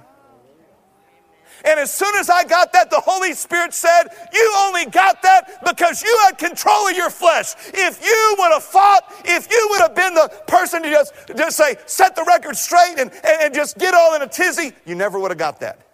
And 1.64 1.78
as 1.78 1.92
soon 1.92 2.14
as 2.16 2.28
I 2.28 2.44
got 2.44 2.72
that, 2.72 2.90
the 2.90 3.00
Holy 3.00 3.34
Spirit 3.34 3.72
said, 3.72 4.04
You 4.32 4.54
only 4.58 4.86
got 4.86 5.22
that 5.22 5.64
because 5.64 6.02
you 6.02 6.20
had 6.24 6.36
control 6.36 6.88
of 6.88 6.96
your 6.96 7.10
flesh. 7.10 7.54
If 7.72 8.04
you 8.04 8.34
would 8.38 8.52
have 8.52 8.64
fought, 8.64 9.04
if 9.24 9.50
you 9.50 9.68
would 9.70 9.80
have 9.80 9.94
been 9.94 10.14
the 10.14 10.28
person 10.48 10.82
to 10.82 10.90
just, 10.90 11.12
just 11.36 11.56
say, 11.56 11.76
set 11.86 12.16
the 12.16 12.24
record 12.24 12.56
straight 12.56 12.96
and, 12.98 13.12
and, 13.12 13.42
and 13.42 13.54
just 13.54 13.78
get 13.78 13.94
all 13.94 14.16
in 14.16 14.22
a 14.22 14.26
tizzy, 14.26 14.72
you 14.84 14.94
never 14.94 15.20
would 15.20 15.30
have 15.30 15.38
got 15.38 15.60
that. 15.60 15.86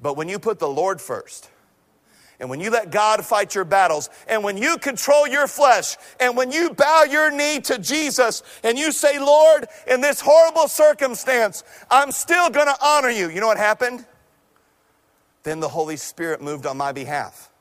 But 0.00 0.16
when 0.16 0.28
you 0.28 0.38
put 0.38 0.58
the 0.58 0.68
Lord 0.68 1.00
first, 1.00 1.50
and 2.40 2.50
when 2.50 2.60
you 2.60 2.70
let 2.70 2.90
God 2.90 3.24
fight 3.24 3.54
your 3.54 3.64
battles, 3.64 4.10
and 4.26 4.42
when 4.42 4.56
you 4.56 4.76
control 4.78 5.26
your 5.26 5.46
flesh, 5.46 5.96
and 6.18 6.36
when 6.36 6.50
you 6.50 6.70
bow 6.70 7.04
your 7.08 7.30
knee 7.30 7.60
to 7.60 7.78
Jesus, 7.78 8.42
and 8.62 8.78
you 8.78 8.90
say, 8.90 9.18
Lord, 9.18 9.66
in 9.86 10.00
this 10.00 10.20
horrible 10.20 10.68
circumstance, 10.68 11.62
I'm 11.90 12.10
still 12.10 12.50
going 12.50 12.66
to 12.66 12.76
honor 12.82 13.10
you. 13.10 13.30
You 13.30 13.40
know 13.40 13.46
what 13.46 13.56
happened? 13.56 14.04
Then 15.44 15.60
the 15.60 15.68
Holy 15.68 15.96
Spirit 15.96 16.42
moved 16.42 16.66
on 16.66 16.76
my 16.76 16.92
behalf. 16.92 17.52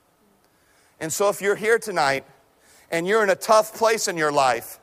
And 0.99 1.11
so 1.11 1.29
if 1.29 1.41
you're 1.41 1.55
here 1.55 1.77
tonight 1.77 2.25
and 2.89 3.05
you're 3.07 3.23
in 3.23 3.29
a 3.29 3.35
tough 3.35 3.75
place 3.75 4.07
in 4.07 4.17
your 4.17 4.31
life, 4.31 4.79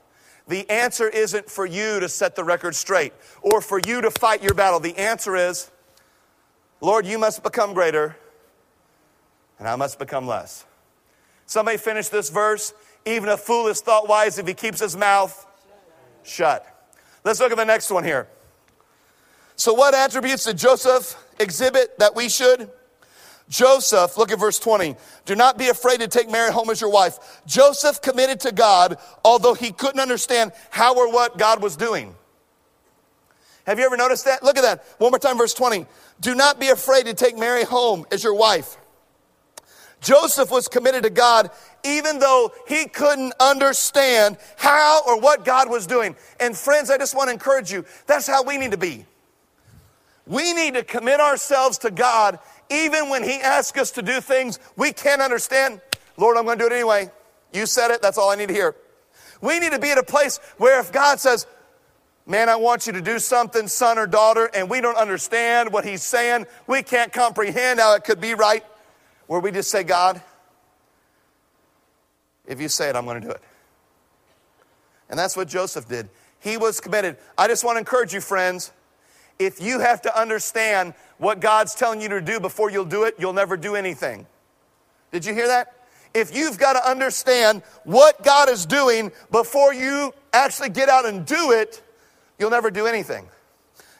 the 0.47 0.69
answer 0.69 1.09
isn't 1.09 1.49
for 1.49 1.65
you 1.65 2.01
to 2.01 2.09
set 2.09 2.37
the 2.37 2.45
record 2.45 2.75
straight 2.75 3.13
or 3.41 3.61
for 3.61 3.81
you 3.87 4.01
to 4.03 4.11
fight 4.11 4.43
your 4.43 4.55
battle. 4.55 4.81
The 4.81 4.97
answer 4.99 5.37
is, 5.37 5.71
Lord, 6.81 7.07
you 7.07 7.19
must 7.19 7.43
become 7.43 7.73
greater, 7.73 8.17
and 9.61 9.69
I 9.69 9.77
must 9.77 9.99
become 9.99 10.27
less. 10.27 10.65
Somebody 11.47 11.77
finish 11.77 12.09
this 12.09 12.31
verse. 12.31 12.75
Even 13.07 13.29
a 13.29 13.37
fool 13.37 13.69
is 13.69 13.81
thought 13.81 14.09
wise 14.09 14.39
if 14.39 14.49
he 14.49 14.55
keeps 14.55 14.81
his 14.81 14.97
mouth 14.97 15.47
shut. 16.25 16.67
Let's 17.23 17.39
look 17.39 17.53
at 17.53 17.59
the 17.59 17.65
next 17.65 17.91
one 17.91 18.03
here. 18.03 18.27
So, 19.57 19.75
what 19.75 19.95
attributes 19.95 20.45
did 20.45 20.59
Joseph 20.59 21.15
exhibit 21.39 21.99
that 21.99 22.17
we 22.17 22.29
should? 22.29 22.71
Joseph, 23.51 24.17
look 24.17 24.31
at 24.31 24.39
verse 24.39 24.59
20. 24.59 24.97
Do 25.27 25.35
not 25.35 25.59
be 25.59 25.69
afraid 25.69 26.01
to 26.01 26.09
take 26.09 26.31
Mary 26.31 26.53
home 26.53 26.71
as 26.71 26.81
your 26.81 26.91
wife. 26.91 27.43
Joseph 27.47 28.01
committed 28.01 28.41
to 28.41 28.53
God, 28.53 28.97
although 29.25 29.55
he 29.55 29.73
couldn't 29.73 30.01
understand 30.01 30.53
how 30.71 30.97
or 30.97 31.13
what 31.13 31.37
God 31.37 31.63
was 31.63 31.77
doing. 31.77 32.15
Have 33.67 33.79
you 33.79 33.85
ever 33.85 33.97
noticed 33.97 34.25
that? 34.25 34.43
Look 34.43 34.57
at 34.57 34.63
that. 34.63 34.85
One 34.99 35.11
more 35.11 35.19
time, 35.19 35.37
verse 35.37 35.53
20. 35.53 35.85
Do 36.21 36.35
not 36.35 36.61
be 36.61 36.69
afraid 36.69 37.07
to 37.07 37.15
take 37.15 37.37
Mary 37.37 37.65
home 37.65 38.07
as 38.11 38.23
your 38.23 38.35
wife. 38.35 38.77
Joseph 40.01 40.51
was 40.51 40.69
committed 40.69 41.03
to 41.03 41.11
God 41.11 41.51
even 41.85 42.19
though 42.19 42.53
he 42.67 42.87
couldn't 42.87 43.33
understand 43.41 44.37
how 44.57 45.03
or 45.07 45.21
what 45.21 45.45
God 45.45 45.71
was 45.71 45.87
doing. 45.87 46.17
And 46.39 46.57
friends, 46.57 46.91
I 46.91 46.99
just 46.99 47.15
want 47.15 47.29
to 47.29 47.33
encourage 47.33 47.73
you 47.73 47.85
that's 48.07 48.27
how 48.27 48.43
we 48.43 48.59
need 48.59 48.73
to 48.73 48.79
be. 48.79 49.07
We 50.27 50.53
need 50.53 50.75
to 50.75 50.85
commit 50.85 51.21
ourselves 51.21 51.79
to 51.79 51.91
God 51.91 52.39
even 52.71 53.09
when 53.09 53.23
he 53.23 53.35
asks 53.35 53.79
us 53.79 53.91
to 53.93 54.03
do 54.03 54.21
things 54.21 54.59
we 54.77 54.93
can't 54.93 55.21
understand. 55.21 55.81
Lord, 56.17 56.37
I'm 56.37 56.45
going 56.45 56.59
to 56.59 56.65
do 56.65 56.73
it 56.73 56.77
anyway. 56.77 57.11
You 57.53 57.67
said 57.67 57.91
it, 57.91 58.01
that's 58.01 58.17
all 58.17 58.31
I 58.31 58.37
need 58.37 58.49
to 58.49 58.55
hear. 58.55 58.77
We 59.41 59.59
need 59.59 59.73
to 59.73 59.79
be 59.79 59.91
at 59.91 59.99
a 59.99 60.03
place 60.03 60.39
where 60.59 60.81
if 60.81 60.93
God 60.93 61.19
says, 61.19 61.47
Man, 62.27 62.49
I 62.49 62.55
want 62.55 62.87
you 62.87 62.93
to 62.93 63.01
do 63.01 63.19
something, 63.19 63.67
son 63.67 63.99
or 63.99 64.07
daughter, 64.07 64.49
and 64.55 64.71
we 64.71 64.81
don't 64.81 64.97
understand 64.97 65.73
what 65.73 65.85
he's 65.85 66.03
saying. 66.03 66.47
We 66.69 66.85
can't 66.85 67.13
comprehend 67.13 67.81
how 67.81 67.97
it 67.97 68.05
could 68.05 68.21
be 68.21 68.35
right. 68.35 68.63
Where 69.31 69.39
we 69.39 69.53
just 69.53 69.71
say, 69.71 69.85
God, 69.85 70.21
if 72.49 72.61
you 72.61 72.69
say 72.69 72.89
it, 72.89 72.97
I'm 72.97 73.05
going 73.05 73.21
to 73.21 73.29
do 73.29 73.33
it. 73.33 73.41
And 75.09 75.17
that's 75.17 75.37
what 75.37 75.47
Joseph 75.47 75.87
did. 75.87 76.09
He 76.41 76.57
was 76.57 76.81
committed. 76.81 77.17
I 77.39 77.47
just 77.47 77.63
want 77.63 77.77
to 77.77 77.79
encourage 77.79 78.13
you, 78.13 78.21
friends. 78.21 78.73
If 79.39 79.63
you 79.63 79.79
have 79.79 80.03
to 80.03 80.21
understand 80.21 80.95
what 81.19 81.41
God's 81.41 81.77
telling 81.77 82.01
you 82.01 82.09
to 82.09 82.21
do 82.21 82.41
before 82.41 82.73
you'll 82.73 82.85
do 82.85 83.05
it, 83.05 83.15
you'll 83.21 83.33
never 83.33 83.57
do 83.57 83.77
anything. 83.77 84.27
Did 85.13 85.25
you 85.25 85.33
hear 85.33 85.47
that? 85.47 85.77
If 86.13 86.35
you've 86.35 86.59
got 86.59 86.73
to 86.73 86.91
understand 86.91 87.63
what 87.85 88.25
God 88.25 88.49
is 88.49 88.67
doing 88.67 89.13
before 89.31 89.73
you 89.73 90.13
actually 90.33 90.71
get 90.71 90.89
out 90.89 91.07
and 91.07 91.25
do 91.25 91.53
it, 91.53 91.81
you'll 92.37 92.51
never 92.51 92.73
do 92.73 92.89
anything. 92.89 93.29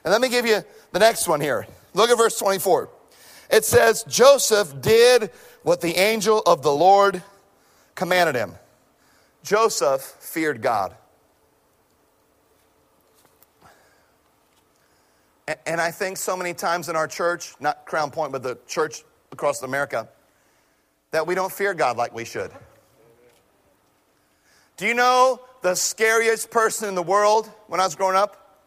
And 0.03 0.11
let 0.11 0.21
me 0.21 0.29
give 0.29 0.45
you 0.45 0.65
the 0.91 0.99
next 0.99 1.29
one 1.29 1.41
here. 1.41 1.69
Look 1.95 2.11
at 2.11 2.19
verse 2.19 2.37
24. 2.37 2.89
It 3.51 3.65
says, 3.65 4.05
Joseph 4.05 4.81
did 4.81 5.31
what 5.63 5.81
the 5.81 5.97
angel 5.97 6.41
of 6.47 6.63
the 6.63 6.73
Lord 6.73 7.23
commanded 7.95 8.37
him. 8.37 8.55
Joseph 9.43 10.03
feared 10.03 10.63
God. 10.63 10.95
And 15.67 15.81
I 15.81 15.91
think 15.91 16.17
so 16.17 16.37
many 16.37 16.55
times 16.55 16.89
in 16.89 16.95
our 16.95 17.09
church, 17.09 17.55
not 17.59 17.85
Crown 17.87 18.13
Point, 18.13 18.31
but 18.31 18.43
the 18.43 18.57
church 18.69 19.03
across 19.33 19.63
America, 19.63 20.09
that 21.11 21.27
we 21.27 21.35
don't 21.35 21.51
fear 21.51 21.75
God 21.75 21.97
like 21.97 22.15
we 22.15 22.25
should. 22.25 22.53
Do 24.77 24.87
you 24.87 24.95
know 24.95 25.41
the 25.63 25.75
scariest 25.75 26.51
person 26.51 26.89
in 26.89 26.95
the 26.95 27.03
world 27.03 27.51
when 27.67 27.81
I 27.81 27.85
was 27.85 27.97
growing 27.97 28.17
up? 28.17 28.63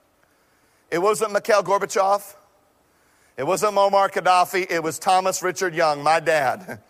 It 0.91 0.99
wasn't 0.99 1.31
Mikhail 1.31 1.63
Gorbachev. 1.63 2.35
It 3.35 3.45
wasn't 3.45 3.73
Muammar 3.73 4.11
Gaddafi. 4.11 4.69
It 4.69 4.83
was 4.83 4.99
Thomas 4.99 5.41
Richard 5.41 5.73
Young, 5.73 6.03
my 6.03 6.19
dad. 6.19 6.81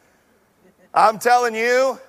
I'm 0.93 1.17
telling 1.17 1.55
you, 1.55 1.99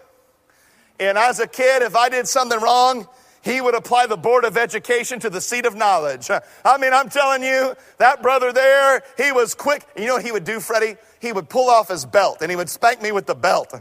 and 0.99 1.17
as 1.17 1.39
a 1.41 1.47
kid, 1.47 1.83
if 1.83 1.95
I 1.95 2.09
did 2.09 2.27
something 2.27 2.61
wrong, 2.61 3.07
he 3.43 3.61
would 3.61 3.75
apply 3.75 4.07
the 4.07 4.17
board 4.17 4.45
of 4.45 4.57
education 4.57 5.21
to 5.21 5.31
the 5.31 5.41
seat 5.41 5.67
of 5.67 5.77
knowledge. 5.77 6.31
I 6.65 6.79
mean, 6.79 6.93
I'm 6.93 7.09
telling 7.09 7.43
you, 7.43 7.75
that 7.99 8.23
brother 8.23 8.53
there, 8.53 9.03
he 9.17 9.33
was 9.33 9.55
quick. 9.55 9.87
You 9.97 10.07
know 10.07 10.15
what 10.15 10.25
he 10.25 10.33
would 10.33 10.45
do, 10.45 10.61
Freddie? 10.61 10.97
He 11.21 11.31
would 11.31 11.49
pull 11.49 11.71
off 11.71 11.89
his 11.89 12.05
belt 12.05 12.39
and 12.41 12.51
he 12.51 12.57
would 12.57 12.71
spank 12.71 13.03
me 13.03 13.13
with 13.13 13.27
the 13.27 13.35
belt. 13.35 13.73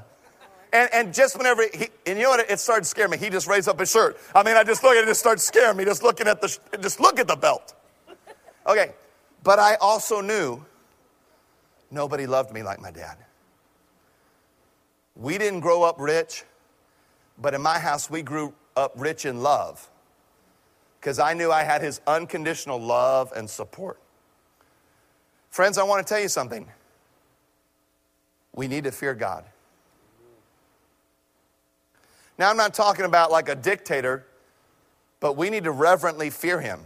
And, 0.72 0.90
and 0.94 1.14
just 1.14 1.38
whenever 1.38 1.64
he, 1.64 1.90
and 2.06 2.18
you 2.18 2.26
know 2.26 2.32
what, 2.32 2.50
it 2.50 2.60
started 2.60 2.86
scaring 2.86 3.12
me. 3.12 3.18
He 3.18 3.30
just 3.30 3.48
raised 3.48 3.70
up 3.70 3.80
his 3.80 3.92
shirt. 3.92 4.18
I 4.36 4.44
mean, 4.44 4.56
I 4.56 4.64
just 4.64 4.84
look 4.84 4.94
at 4.94 5.00
it, 5.00 5.04
it 5.04 5.08
just 5.08 5.20
starts 5.20 5.44
scaring 5.44 5.78
me, 5.78 5.86
just 5.86 6.04
looking 6.04 6.28
at 6.28 6.42
the, 6.42 6.58
just 6.82 7.00
look 7.00 7.20
at 7.20 7.28
the 7.28 7.36
belt. 7.36 7.74
Okay, 8.68 8.94
but 9.44 9.60
I 9.60 9.76
also 9.76 10.22
knew 10.22 10.64
nobody 11.92 12.26
loved 12.26 12.54
me 12.54 12.64
like 12.64 12.82
my 12.82 12.92
dad. 12.92 13.18
We 15.16 15.38
didn't 15.38 15.60
grow 15.60 15.84
up 15.84 16.00
rich, 16.00 16.44
but 17.38 17.54
in 17.54 17.62
my 17.62 17.78
house, 17.78 18.10
we 18.10 18.22
grew 18.22 18.54
up 18.76 18.94
rich 18.96 19.26
in 19.26 19.44
love 19.44 19.90
because 21.00 21.20
I 21.20 21.34
knew 21.34 21.52
I 21.52 21.64
had 21.64 21.82
his 21.82 22.00
unconditional 22.08 22.80
love 22.80 23.32
and 23.36 23.50
support. 23.50 24.00
Friends, 25.50 25.78
I 25.78 25.84
want 25.84 26.06
to 26.06 26.12
tell 26.12 26.22
you 26.22 26.30
something. 26.30 26.68
We 28.56 28.68
need 28.68 28.86
to 28.86 28.92
fear 28.92 29.14
God. 29.14 29.44
Now, 32.38 32.50
I'm 32.50 32.58
not 32.58 32.74
talking 32.74 33.06
about 33.06 33.30
like 33.32 33.50
a 33.50 33.56
dictator, 33.56 34.26
but 35.20 35.38
we 35.38 35.50
need 35.50 35.66
to 35.66 35.72
reverently 35.72 36.30
fear 36.30 36.60
him. 36.60 36.80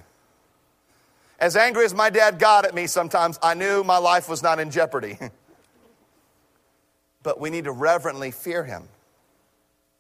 As 1.40 1.56
angry 1.56 1.86
as 1.86 1.94
my 1.94 2.10
dad 2.10 2.40
got 2.40 2.66
at 2.66 2.74
me 2.74 2.88
sometimes, 2.88 3.38
I 3.44 3.54
knew 3.54 3.84
my 3.84 3.98
life 3.98 4.28
was 4.28 4.42
not 4.42 4.60
in 4.60 4.72
jeopardy. 4.72 5.18
but 7.24 7.40
we 7.40 7.50
need 7.50 7.66
to 7.66 7.72
reverently 7.72 8.32
fear 8.32 8.64
him. 8.64 8.88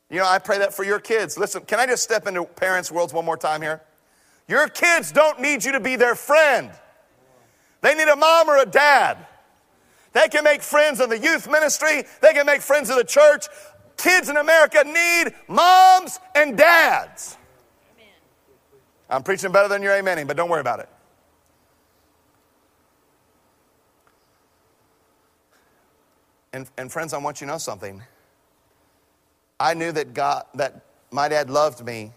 You 0.09 0.19
know, 0.19 0.25
I 0.27 0.39
pray 0.39 0.59
that 0.59 0.73
for 0.73 0.83
your 0.83 0.99
kids. 0.99 1.37
Listen, 1.37 1.63
can 1.63 1.79
I 1.79 1.85
just 1.85 2.03
step 2.03 2.25
into 2.25 2.45
parents' 2.45 2.91
worlds 2.91 3.13
one 3.13 3.25
more 3.25 3.37
time 3.37 3.61
here? 3.61 3.81
Your 4.47 4.69
kids 4.69 5.11
don't 5.11 5.41
need 5.41 5.65
you 5.65 5.73
to 5.73 5.79
be 5.79 5.97
their 5.97 6.15
friend. 6.15 6.71
They 7.81 7.93
need 7.93 8.07
a 8.07 8.15
mom 8.15 8.49
or 8.49 8.57
a 8.57 8.65
dad. 8.65 9.17
They 10.13 10.29
can 10.29 10.43
make 10.43 10.61
friends 10.61 11.01
in 11.01 11.09
the 11.09 11.19
youth 11.19 11.49
ministry, 11.49 12.03
they 12.21 12.33
can 12.33 12.45
make 12.45 12.61
friends 12.61 12.89
in 12.89 12.95
the 12.95 13.03
church. 13.03 13.47
Kids 13.97 14.29
in 14.29 14.37
America 14.37 14.83
need 14.85 15.33
moms 15.47 16.19
and 16.33 16.57
dads. 16.57 17.35
Amen. 17.95 18.13
I'm 19.09 19.23
preaching 19.23 19.51
better 19.51 19.67
than 19.67 19.81
you're 19.81 19.91
amening, 19.91 20.27
but 20.27 20.37
don't 20.37 20.49
worry 20.49 20.61
about 20.61 20.79
it. 20.79 20.89
And, 26.57 26.67
and 26.75 26.91
friends, 26.91 27.13
I 27.13 27.19
want 27.19 27.39
you 27.39 27.45
to 27.45 27.53
know 27.53 27.59
something. 27.59 28.01
I 29.59 29.75
knew 29.75 29.91
that 29.91 30.15
God, 30.15 30.45
that 30.55 30.85
my 31.11 31.27
dad 31.27 31.51
loved 31.51 31.85
me, 31.85 32.13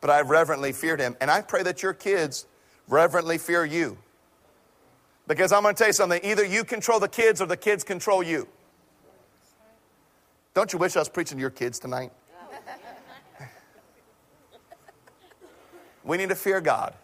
but 0.00 0.08
I 0.08 0.22
reverently 0.22 0.72
feared 0.72 0.98
him. 0.98 1.14
And 1.20 1.30
I 1.30 1.42
pray 1.42 1.62
that 1.62 1.82
your 1.82 1.92
kids 1.92 2.46
reverently 2.88 3.36
fear 3.36 3.66
you. 3.66 3.98
Because 5.26 5.52
I'm 5.52 5.62
going 5.62 5.74
to 5.74 5.78
tell 5.78 5.88
you 5.88 5.92
something 5.92 6.24
either 6.24 6.42
you 6.42 6.64
control 6.64 6.98
the 6.98 7.08
kids 7.08 7.42
or 7.42 7.46
the 7.46 7.56
kids 7.58 7.84
control 7.84 8.22
you. 8.22 8.48
Don't 10.54 10.72
you 10.72 10.78
wish 10.78 10.96
I 10.96 11.00
was 11.00 11.10
preaching 11.10 11.36
to 11.36 11.40
your 11.42 11.50
kids 11.50 11.78
tonight? 11.78 12.12
we 16.02 16.16
need 16.16 16.30
to 16.30 16.34
fear 16.34 16.62
God 16.62 16.94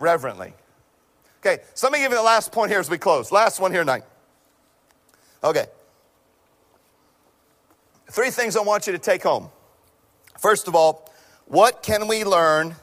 reverently. 0.00 0.52
Okay, 1.46 1.62
so 1.74 1.86
let 1.86 1.92
me 1.92 2.00
give 2.00 2.10
you 2.10 2.18
the 2.18 2.24
last 2.24 2.50
point 2.50 2.72
here 2.72 2.80
as 2.80 2.90
we 2.90 2.98
close. 2.98 3.30
Last 3.30 3.60
one 3.60 3.70
here 3.70 3.82
tonight. 3.82 4.02
Okay. 5.44 5.66
Three 8.10 8.30
things 8.30 8.56
I 8.56 8.62
want 8.62 8.86
you 8.86 8.92
to 8.92 8.98
take 8.98 9.22
home. 9.22 9.50
First 10.38 10.68
of 10.68 10.74
all, 10.74 11.10
what 11.46 11.82
can 11.82 12.08
we 12.08 12.24
learn 12.24 12.76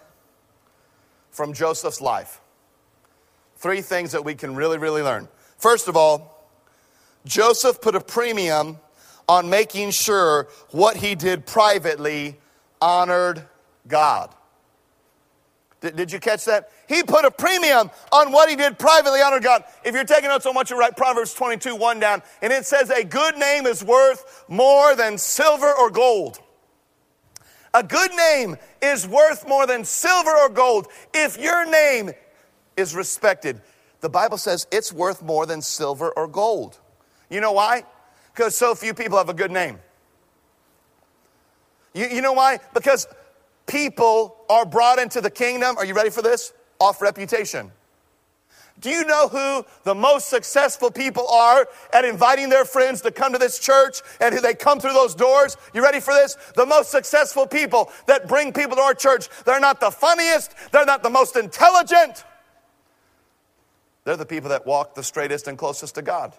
from 1.31 1.53
Joseph's 1.53 2.01
life? 2.01 2.41
Three 3.57 3.81
things 3.81 4.11
that 4.13 4.23
we 4.23 4.35
can 4.35 4.55
really, 4.55 4.77
really 4.77 5.03
learn. 5.03 5.27
First 5.57 5.87
of 5.87 5.95
all, 5.95 6.47
Joseph 7.25 7.81
put 7.81 7.95
a 7.95 7.99
premium 7.99 8.79
on 9.27 9.49
making 9.49 9.91
sure 9.91 10.47
what 10.71 10.97
he 10.97 11.15
did 11.15 11.45
privately 11.45 12.37
honored 12.81 13.43
God. 13.87 14.33
Did, 15.81 15.95
did, 15.95 16.11
you 16.11 16.19
catch 16.19 16.45
that? 16.45 16.71
He 16.87 17.03
put 17.03 17.23
a 17.23 17.31
premium 17.31 17.89
on 18.11 18.31
what 18.31 18.49
he 18.49 18.55
did 18.55 18.77
privately 18.77 19.21
honored 19.21 19.43
God. 19.43 19.63
If 19.85 19.95
you're 19.95 20.03
taking 20.03 20.29
notes, 20.29 20.45
I 20.45 20.51
want 20.51 20.69
you 20.69 20.75
to 20.75 20.79
write 20.79 20.97
Proverbs 20.97 21.33
22, 21.33 21.75
1 21.75 21.99
down. 21.99 22.21
And 22.41 22.51
it 22.51 22.65
says, 22.65 22.89
A 22.89 23.03
good 23.03 23.37
name 23.37 23.65
is 23.65 23.83
worth 23.83 24.43
more 24.49 24.95
than 24.95 25.17
silver 25.17 25.73
or 25.73 25.89
gold. 25.89 26.39
A 27.73 27.83
good 27.83 28.11
name 28.13 28.57
is 28.81 29.07
worth 29.07 29.47
more 29.47 29.67
than 29.67 29.85
silver 29.85 30.31
or 30.31 30.49
gold. 30.49 30.87
If 31.13 31.37
your 31.37 31.69
name 31.69 32.11
is 32.75 32.95
respected, 32.95 33.61
the 34.01 34.09
Bible 34.09 34.37
says 34.37 34.65
it's 34.71 34.91
worth 34.91 35.21
more 35.21 35.45
than 35.45 35.61
silver 35.61 36.09
or 36.11 36.27
gold. 36.27 36.79
You 37.29 37.41
know 37.41 37.51
why? 37.51 37.83
Because 38.33 38.55
so 38.55 38.73
few 38.73 38.93
people 38.93 39.17
have 39.17 39.29
a 39.29 39.33
good 39.33 39.51
name. 39.51 39.79
You, 41.93 42.07
you 42.07 42.21
know 42.21 42.33
why? 42.33 42.59
Because 42.73 43.07
people 43.69 44.36
are 44.49 44.65
brought 44.65 44.99
into 44.99 45.21
the 45.21 45.29
kingdom, 45.29 45.77
are 45.77 45.86
you 45.86 45.93
ready 45.93 46.10
for 46.10 46.21
this? 46.21 46.51
Off 46.79 47.01
reputation. 47.01 47.71
Do 48.82 48.89
you 48.89 49.03
know 49.03 49.27
who 49.27 49.65
the 49.84 49.93
most 49.93 50.29
successful 50.29 50.89
people 50.89 51.27
are 51.27 51.67
at 51.93 52.05
inviting 52.05 52.49
their 52.49 52.63
friends 52.63 53.01
to 53.01 53.12
come 53.12 53.34
to 53.34 53.38
this 53.38 53.60
church 53.60 54.01
and 54.21 54.34
who 54.34 54.39
they 54.39 54.53
come 54.53 54.79
through 54.79 54.93
those 54.93 55.15
doors? 55.15 55.58
You 55.73 55.84
ready 55.84 55.99
for 55.99 56.13
this? 56.13 56.36
The 56.55 56.65
most 56.65 56.89
successful 56.89 57.45
people 57.45 57.91
that 58.08 58.27
bring 58.27 58.53
people 58.53 58.77
to 58.77 58.82
our 58.82 58.93
church, 58.93 59.27
they're 59.45 59.60
not 59.60 59.82
the 59.82 59.91
funniest, 59.91 60.55
they're 60.71 60.86
not 60.86 61.03
the 61.03 61.10
most 61.10 61.36
intelligent. 61.36 62.23
They're 64.05 64.15
the 64.17 64.25
people 64.25 64.49
that 64.49 64.65
walk 64.65 64.95
the 64.95 65.03
straightest 65.03 65.47
and 65.47 65.58
closest 65.58 65.95
to 65.95 66.01
God. 66.01 66.34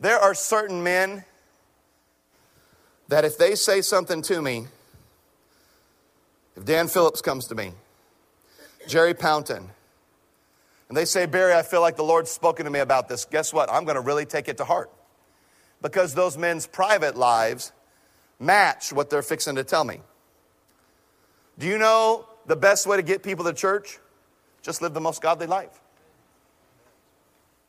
There 0.00 0.18
are 0.18 0.32
certain 0.32 0.84
men 0.84 1.24
that 3.08 3.24
if 3.24 3.38
they 3.38 3.54
say 3.54 3.80
something 3.80 4.22
to 4.22 4.40
me, 4.40 4.66
if 6.56 6.64
Dan 6.64 6.88
Phillips 6.88 7.20
comes 7.20 7.46
to 7.48 7.54
me, 7.54 7.72
Jerry 8.86 9.14
Pountain, 9.14 9.70
and 10.88 10.96
they 10.96 11.04
say, 11.04 11.26
Barry, 11.26 11.54
I 11.54 11.62
feel 11.62 11.80
like 11.80 11.96
the 11.96 12.02
Lord's 12.04 12.30
spoken 12.30 12.64
to 12.64 12.70
me 12.70 12.80
about 12.80 13.08
this, 13.08 13.24
guess 13.24 13.52
what? 13.52 13.70
I'm 13.70 13.84
going 13.84 13.96
to 13.96 14.00
really 14.00 14.24
take 14.24 14.48
it 14.48 14.56
to 14.58 14.64
heart. 14.64 14.90
Because 15.82 16.14
those 16.14 16.36
men's 16.36 16.66
private 16.66 17.16
lives 17.16 17.72
match 18.40 18.92
what 18.92 19.10
they're 19.10 19.22
fixing 19.22 19.56
to 19.56 19.64
tell 19.64 19.84
me. 19.84 20.00
Do 21.58 21.66
you 21.66 21.78
know 21.78 22.26
the 22.46 22.56
best 22.56 22.86
way 22.86 22.96
to 22.96 23.02
get 23.02 23.22
people 23.22 23.44
to 23.44 23.52
church? 23.52 23.98
Just 24.62 24.80
live 24.82 24.94
the 24.94 25.00
most 25.00 25.20
godly 25.20 25.46
life. 25.46 25.80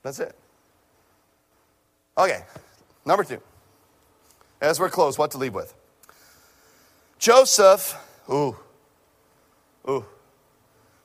That's 0.02 0.20
it. 0.20 0.36
Okay, 2.18 2.44
number 3.06 3.24
two. 3.24 3.42
As 4.62 4.80
we're 4.80 4.90
closed, 4.90 5.18
what 5.18 5.32
to 5.32 5.38
leave 5.38 5.54
with? 5.54 5.74
Joseph, 7.18 7.98
ooh, 8.30 8.56
ooh, 9.90 10.06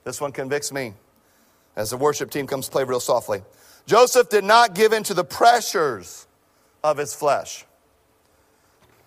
this 0.05 0.21
one 0.21 0.33
convicts 0.33 0.73
me 0.73 0.95
as 1.77 1.91
the 1.91 1.97
worship 1.97 2.31
team 2.31 2.47
comes 2.47 2.69
play 2.69 2.85
real 2.85 3.01
softly. 3.01 3.43
Joseph 3.87 4.29
did 4.29 4.45
not 4.45 4.75
give 4.75 4.93
in 4.93 5.03
to 5.05 5.15
the 5.15 5.25
pressures 5.25 6.27
of 6.83 6.97
his 6.99 7.15
flesh. 7.15 7.65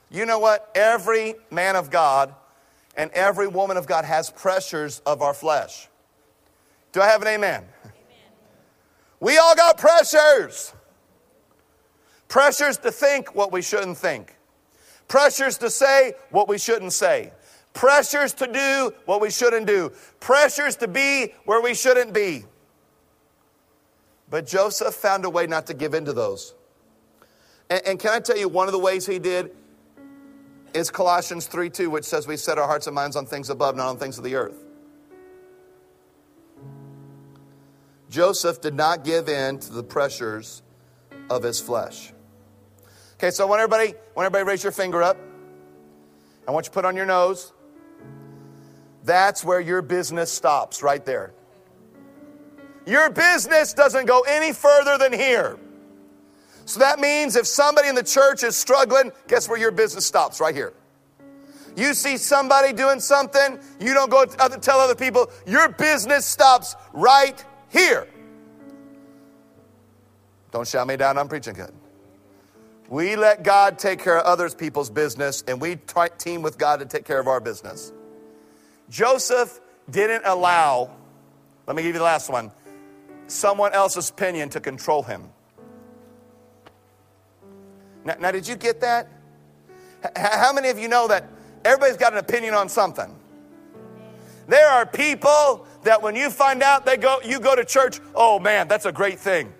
You 0.10 0.26
know 0.26 0.40
what? 0.40 0.70
Every 0.76 1.36
man 1.52 1.76
of 1.76 1.90
God 1.90 2.34
and 2.96 3.12
every 3.12 3.48
woman 3.48 3.78
of 3.78 3.88
God 3.88 4.06
has 4.06 4.30
pressures 4.30 5.02
of 5.06 5.22
our 5.22 5.34
flesh. 5.34 5.88
Do 6.92 7.02
I 7.02 7.08
have 7.08 7.22
an 7.22 7.28
amen? 7.28 7.64
amen. 7.64 7.96
We 9.20 9.38
all 9.38 9.56
got 9.56 9.78
pressures. 9.78 10.74
Pressures 12.28 12.78
to 12.80 12.92
think 12.92 13.36
what 13.36 13.52
we 13.52 13.62
shouldn't 13.62 13.98
think. 13.98 14.37
Pressures 15.08 15.58
to 15.60 15.70
say 15.70 16.14
what 16.32 16.48
we 16.48 16.58
shouldn't 16.58 16.94
say. 16.94 17.32
Pressures 17.74 18.34
to 18.34 18.52
do 18.52 18.94
what 19.06 19.22
we 19.22 19.30
shouldn't 19.30 19.68
do. 19.68 19.92
Pressures 20.20 20.76
to 20.78 20.88
be 20.88 21.34
where 21.46 21.62
we 21.62 21.74
shouldn't 21.74 22.14
be. 22.14 22.46
But 24.30 24.46
Joseph 24.46 24.96
found 24.96 25.26
a 25.26 25.30
way 25.30 25.48
not 25.48 25.68
to 25.68 25.74
give 25.74 25.94
in 25.94 26.06
to 26.06 26.14
those. 26.14 26.54
And, 27.70 27.82
and 27.86 28.00
can 28.00 28.12
I 28.14 28.20
tell 28.20 28.38
you, 28.38 28.50
one 28.50 28.68
of 28.68 28.74
the 28.74 28.80
ways 28.80 29.06
he 29.06 29.20
did 29.20 29.52
is 30.74 30.92
Colossians 30.92 31.48
3 31.48 31.70
2, 31.70 31.90
which 31.90 32.04
says 32.04 32.28
we 32.28 32.36
set 32.36 32.58
our 32.58 32.68
hearts 32.68 32.88
and 32.88 32.96
minds 32.96 33.16
on 33.16 33.26
things 33.26 33.50
above, 33.50 33.76
not 33.76 33.88
on 33.88 33.98
things 33.98 34.18
of 34.18 34.24
the 34.24 34.36
earth. 34.36 34.66
Joseph 38.10 38.62
did 38.62 38.74
not 38.74 39.04
give 39.04 39.28
in 39.30 39.60
to 39.60 39.72
the 39.72 39.84
pressures 39.84 40.62
of 41.30 41.44
his 41.44 41.60
flesh. 41.60 42.14
Okay, 43.18 43.32
so 43.32 43.48
want 43.48 43.62
everybody, 43.62 43.96
want 44.16 44.28
everybody 44.28 44.44
raise 44.44 44.62
your 44.62 44.72
finger 44.72 45.02
up. 45.02 45.18
I 46.48 46.52
want 46.52 46.68
you 46.68 46.70
to 46.70 46.74
put 46.74 46.86
on 46.86 46.96
your 46.96 47.08
nose. 47.08 47.52
That's 49.04 49.44
where 49.44 49.60
your 49.60 49.82
business 49.82 50.32
stops, 50.32 50.84
right 50.84 51.04
there. 51.04 51.34
Your 52.86 53.10
business 53.10 53.74
doesn't 53.74 54.06
go 54.06 54.22
any 54.22 54.54
further 54.54 55.00
than 55.00 55.14
here. 55.14 55.58
So 56.66 56.80
that 56.80 57.00
means 57.00 57.36
if 57.36 57.48
somebody 57.48 57.88
in 57.88 57.96
the 57.96 58.04
church 58.04 58.44
is 58.44 58.56
struggling, 58.56 59.12
guess 59.28 59.50
where 59.50 59.58
your 59.58 59.72
business 59.72 60.06
stops? 60.06 60.40
Right 60.40 60.54
here. 60.54 60.74
You 61.76 61.94
see 61.96 62.18
somebody 62.18 62.72
doing 62.72 63.00
something, 63.00 63.60
you 63.80 63.94
don't 63.94 64.10
go 64.10 64.26
tell 64.26 64.80
other 64.80 64.96
people, 64.96 65.32
your 65.46 65.70
business 65.70 66.26
stops 66.26 66.76
right 66.94 67.44
here. 67.70 68.08
Don't 70.52 70.68
shout 70.68 70.88
me 70.88 70.98
down, 70.98 71.18
I'm 71.18 71.28
preaching 71.28 71.54
good. 71.54 71.72
We 72.90 73.18
let 73.18 73.44
God 73.44 73.78
take 73.78 74.00
care 74.00 74.18
of 74.18 74.26
others 74.26 74.56
people's 74.56 74.90
business, 74.90 75.44
and 75.48 75.60
we 75.60 75.76
try, 75.76 76.08
team 76.08 76.42
with 76.42 76.58
God 76.58 76.80
to 76.80 76.86
take 76.86 77.04
care 77.04 77.20
of 77.20 77.28
our 77.28 77.42
business. 77.42 77.92
Joseph 78.90 79.60
didn't 79.90 80.24
allow, 80.26 80.90
let 81.66 81.76
me 81.76 81.84
give 81.84 81.94
you 81.94 82.00
the 82.00 82.06
last 82.06 82.30
one, 82.30 82.52
someone 83.28 83.74
else's 83.74 84.10
opinion 84.10 84.50
to 84.50 84.62
control 84.62 85.04
him. 85.04 85.30
Now, 88.06 88.16
now 88.22 88.32
did 88.32 88.48
you 88.48 88.56
get 88.56 88.80
that? 88.82 89.10
H- 90.06 90.12
how 90.16 90.54
many 90.54 90.70
of 90.70 90.80
you 90.80 90.88
know 90.88 91.10
that 91.10 91.28
everybody's 91.66 91.98
got 91.98 92.14
an 92.14 92.20
opinion 92.20 92.54
on 92.54 92.70
something? 92.70 93.14
There 94.48 94.70
are 94.70 94.86
people 94.86 95.68
that 95.84 96.02
when 96.02 96.16
you 96.16 96.30
find 96.30 96.64
out 96.64 96.86
they 96.86 96.96
go, 96.96 97.20
you 97.22 97.42
go 97.42 97.54
to 97.54 97.66
church, 97.66 98.00
oh 98.16 98.40
man, 98.40 98.70
that's 98.70 98.86
a 98.86 98.94
great 98.94 99.20
thing. 99.20 99.54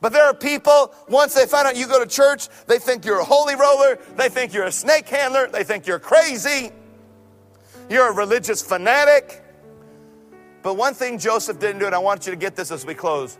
But 0.00 0.12
there 0.12 0.24
are 0.24 0.34
people, 0.34 0.94
once 1.08 1.34
they 1.34 1.46
find 1.46 1.66
out 1.66 1.76
you 1.76 1.86
go 1.86 2.02
to 2.02 2.06
church, 2.06 2.48
they 2.66 2.78
think 2.78 3.04
you're 3.04 3.20
a 3.20 3.24
holy 3.24 3.54
roller, 3.54 3.98
they 4.16 4.28
think 4.28 4.52
you're 4.52 4.64
a 4.64 4.72
snake 4.72 5.08
handler, 5.08 5.48
they 5.48 5.64
think 5.64 5.86
you're 5.86 5.98
crazy, 5.98 6.70
you're 7.88 8.10
a 8.10 8.14
religious 8.14 8.60
fanatic. 8.62 9.42
But 10.62 10.76
one 10.76 10.94
thing 10.94 11.18
Joseph 11.18 11.58
didn't 11.58 11.78
do, 11.78 11.86
and 11.86 11.94
I 11.94 11.98
want 11.98 12.26
you 12.26 12.32
to 12.32 12.36
get 12.36 12.56
this 12.56 12.70
as 12.70 12.84
we 12.84 12.94
close, 12.94 13.38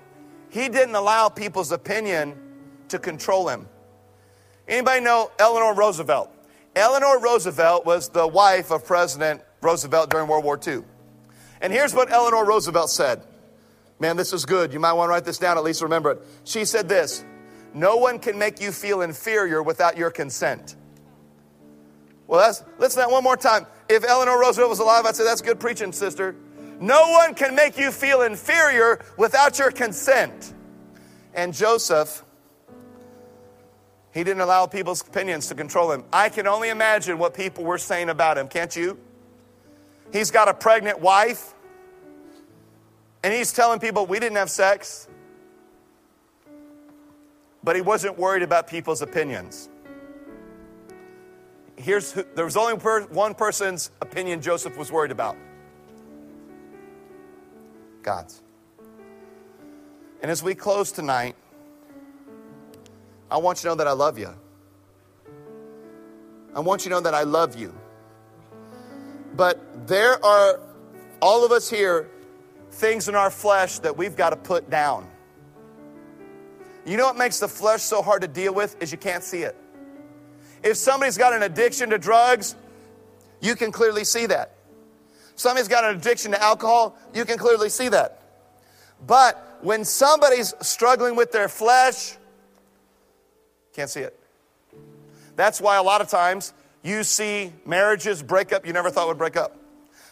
he 0.48 0.68
didn't 0.68 0.94
allow 0.94 1.28
people's 1.28 1.72
opinion 1.72 2.34
to 2.88 2.98
control 2.98 3.48
him. 3.48 3.68
Anybody 4.68 5.00
know 5.00 5.30
Eleanor 5.38 5.74
Roosevelt? 5.74 6.32
Eleanor 6.74 7.18
Roosevelt 7.20 7.84
was 7.84 8.08
the 8.08 8.26
wife 8.26 8.70
of 8.70 8.84
President 8.84 9.42
Roosevelt 9.60 10.10
during 10.10 10.28
World 10.28 10.44
War 10.44 10.58
II. 10.64 10.82
And 11.60 11.72
here's 11.72 11.94
what 11.94 12.10
Eleanor 12.10 12.44
Roosevelt 12.44 12.90
said. 12.90 13.22
Man, 13.98 14.16
this 14.16 14.32
is 14.32 14.44
good. 14.44 14.72
You 14.72 14.80
might 14.80 14.92
want 14.92 15.08
to 15.08 15.10
write 15.10 15.24
this 15.24 15.38
down, 15.38 15.56
at 15.56 15.64
least 15.64 15.82
remember 15.82 16.12
it. 16.12 16.22
She 16.44 16.64
said 16.64 16.88
this 16.88 17.24
No 17.74 17.96
one 17.96 18.18
can 18.18 18.38
make 18.38 18.60
you 18.60 18.72
feel 18.72 19.02
inferior 19.02 19.62
without 19.62 19.96
your 19.96 20.10
consent. 20.10 20.76
Well, 22.26 22.40
that's, 22.40 22.64
listen 22.78 23.02
to 23.02 23.06
that 23.06 23.12
one 23.12 23.22
more 23.22 23.36
time. 23.36 23.66
If 23.88 24.04
Eleanor 24.04 24.38
Roosevelt 24.40 24.68
was 24.68 24.80
alive, 24.80 25.06
I'd 25.06 25.14
say 25.14 25.24
that's 25.24 25.40
good 25.40 25.60
preaching, 25.60 25.92
sister. 25.92 26.34
No 26.80 27.10
one 27.10 27.34
can 27.34 27.54
make 27.54 27.78
you 27.78 27.90
feel 27.90 28.22
inferior 28.22 29.04
without 29.16 29.58
your 29.58 29.70
consent. 29.70 30.52
And 31.32 31.54
Joseph, 31.54 32.24
he 34.12 34.24
didn't 34.24 34.40
allow 34.40 34.66
people's 34.66 35.06
opinions 35.06 35.46
to 35.48 35.54
control 35.54 35.92
him. 35.92 36.04
I 36.12 36.28
can 36.28 36.46
only 36.46 36.68
imagine 36.68 37.18
what 37.18 37.34
people 37.34 37.64
were 37.64 37.78
saying 37.78 38.08
about 38.08 38.38
him, 38.38 38.48
can't 38.48 38.74
you? 38.74 38.98
He's 40.12 40.30
got 40.30 40.48
a 40.48 40.54
pregnant 40.54 41.00
wife, 41.00 41.54
and 43.22 43.34
he's 43.34 43.52
telling 43.52 43.80
people 43.80 44.06
we 44.06 44.18
didn't 44.18 44.36
have 44.36 44.50
sex, 44.50 45.08
but 47.64 47.74
he 47.74 47.82
wasn't 47.82 48.18
worried 48.18 48.42
about 48.42 48.68
people's 48.68 49.02
opinions. 49.02 49.68
Here's 51.76 52.12
who, 52.12 52.24
there 52.34 52.44
was 52.44 52.56
only 52.56 52.78
per, 52.78 53.02
one 53.06 53.34
person's 53.34 53.90
opinion 54.00 54.40
Joseph 54.40 54.76
was 54.76 54.90
worried 54.90 55.10
about 55.10 55.36
God's. 58.02 58.42
And 60.22 60.30
as 60.30 60.42
we 60.42 60.54
close 60.54 60.92
tonight, 60.92 61.36
I 63.30 63.36
want 63.38 63.58
you 63.58 63.62
to 63.62 63.68
know 63.68 63.74
that 63.74 63.88
I 63.88 63.92
love 63.92 64.18
you. 64.18 64.32
I 66.54 66.60
want 66.60 66.84
you 66.84 66.90
to 66.90 66.96
know 66.96 67.00
that 67.00 67.14
I 67.14 67.24
love 67.24 67.56
you. 67.56 67.74
But 69.34 69.86
there 69.86 70.24
are, 70.24 70.60
all 71.20 71.44
of 71.44 71.52
us 71.52 71.68
here, 71.68 72.08
things 72.76 73.08
in 73.08 73.14
our 73.14 73.30
flesh 73.30 73.78
that 73.80 73.96
we've 73.96 74.16
got 74.16 74.30
to 74.30 74.36
put 74.36 74.70
down. 74.70 75.08
You 76.84 76.96
know 76.96 77.06
what 77.06 77.16
makes 77.16 77.40
the 77.40 77.48
flesh 77.48 77.82
so 77.82 78.02
hard 78.02 78.22
to 78.22 78.28
deal 78.28 78.54
with 78.54 78.80
is 78.80 78.92
you 78.92 78.98
can't 78.98 79.24
see 79.24 79.42
it. 79.42 79.56
If 80.62 80.76
somebody's 80.76 81.18
got 81.18 81.32
an 81.32 81.42
addiction 81.42 81.90
to 81.90 81.98
drugs, 81.98 82.54
you 83.40 83.56
can 83.56 83.72
clearly 83.72 84.04
see 84.04 84.26
that. 84.26 84.52
Somebody's 85.34 85.68
got 85.68 85.84
an 85.84 85.96
addiction 85.96 86.32
to 86.32 86.42
alcohol, 86.42 86.96
you 87.12 87.24
can 87.24 87.38
clearly 87.38 87.68
see 87.68 87.88
that. 87.88 88.22
But 89.06 89.58
when 89.62 89.84
somebody's 89.84 90.54
struggling 90.62 91.16
with 91.16 91.32
their 91.32 91.48
flesh, 91.48 92.16
can't 93.74 93.90
see 93.90 94.00
it. 94.00 94.18
That's 95.34 95.60
why 95.60 95.76
a 95.76 95.82
lot 95.82 96.00
of 96.00 96.08
times 96.08 96.54
you 96.82 97.04
see 97.04 97.52
marriages 97.66 98.22
break 98.22 98.52
up 98.52 98.66
you 98.66 98.72
never 98.72 98.90
thought 98.90 99.08
would 99.08 99.18
break 99.18 99.36
up. 99.36 99.56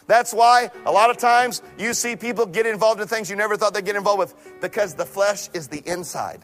That's 0.07 0.33
why 0.33 0.69
a 0.85 0.91
lot 0.91 1.09
of 1.09 1.17
times 1.17 1.61
you 1.79 1.93
see 1.93 2.15
people 2.15 2.45
get 2.45 2.65
involved 2.65 3.01
in 3.01 3.07
things 3.07 3.29
you 3.29 3.35
never 3.35 3.57
thought 3.57 3.73
they'd 3.73 3.85
get 3.85 3.95
involved 3.95 4.19
with 4.19 4.61
because 4.61 4.93
the 4.93 5.05
flesh 5.05 5.49
is 5.53 5.67
the 5.67 5.81
inside. 5.85 6.41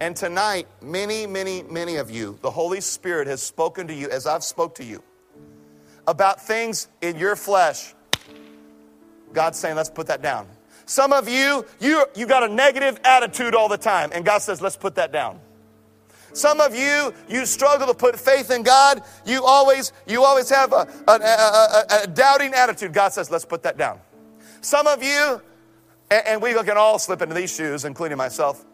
And 0.00 0.14
tonight, 0.14 0.68
many, 0.82 1.26
many, 1.26 1.62
many 1.62 1.96
of 1.96 2.10
you, 2.10 2.38
the 2.42 2.50
Holy 2.50 2.80
Spirit 2.80 3.26
has 3.28 3.42
spoken 3.42 3.86
to 3.88 3.94
you 3.94 4.10
as 4.10 4.26
I've 4.26 4.44
spoke 4.44 4.74
to 4.76 4.84
you 4.84 5.02
about 6.06 6.40
things 6.40 6.88
in 7.00 7.16
your 7.16 7.34
flesh. 7.34 7.94
God's 9.32 9.58
saying, 9.58 9.74
let's 9.74 9.90
put 9.90 10.06
that 10.06 10.22
down. 10.22 10.46
Some 10.84 11.12
of 11.12 11.28
you, 11.28 11.66
you, 11.80 12.04
you 12.14 12.26
got 12.26 12.48
a 12.48 12.48
negative 12.48 13.00
attitude 13.02 13.54
all 13.54 13.68
the 13.68 13.78
time, 13.78 14.10
and 14.12 14.24
God 14.24 14.38
says, 14.38 14.62
let's 14.62 14.76
put 14.76 14.94
that 14.96 15.12
down. 15.12 15.40
Some 16.36 16.60
of 16.60 16.76
you, 16.76 17.14
you 17.30 17.46
struggle 17.46 17.86
to 17.86 17.94
put 17.94 18.20
faith 18.20 18.50
in 18.50 18.62
God. 18.62 19.02
You 19.24 19.42
always, 19.44 19.92
you 20.06 20.22
always 20.22 20.50
have 20.50 20.70
a, 20.72 20.86
a, 21.08 21.12
a, 21.12 22.02
a 22.02 22.06
doubting 22.06 22.52
attitude. 22.52 22.92
God 22.92 23.14
says, 23.14 23.30
let's 23.30 23.46
put 23.46 23.62
that 23.62 23.78
down. 23.78 24.00
Some 24.60 24.86
of 24.86 25.02
you, 25.02 25.40
and, 26.10 26.26
and 26.26 26.42
we 26.42 26.52
can 26.52 26.76
all 26.76 26.98
slip 26.98 27.22
into 27.22 27.34
these 27.34 27.54
shoes, 27.54 27.86
including 27.86 28.18
myself. 28.18 28.66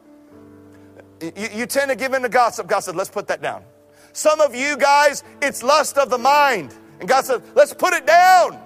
You, 1.21 1.49
you 1.55 1.67
tend 1.67 1.91
to 1.91 1.97
give 1.97 2.15
in 2.15 2.23
to 2.23 2.29
gossip. 2.29 2.67
God 2.67 2.81
said, 2.81 2.97
let's 2.97 3.11
put 3.11 3.29
that 3.29 3.41
down. 3.41 3.63
Some 4.13 4.41
of 4.41 4.57
you 4.57 4.77
guys, 4.77 5.23
it's 5.41 5.63
lust 5.63 5.99
of 5.99 6.11
the 6.11 6.19
mind. 6.19 6.75
And 6.99 7.09
God 7.09 7.25
said, 7.25 7.43
let's 7.55 7.73
put 7.73 7.95
it 7.95 8.07
down. 8.07 8.61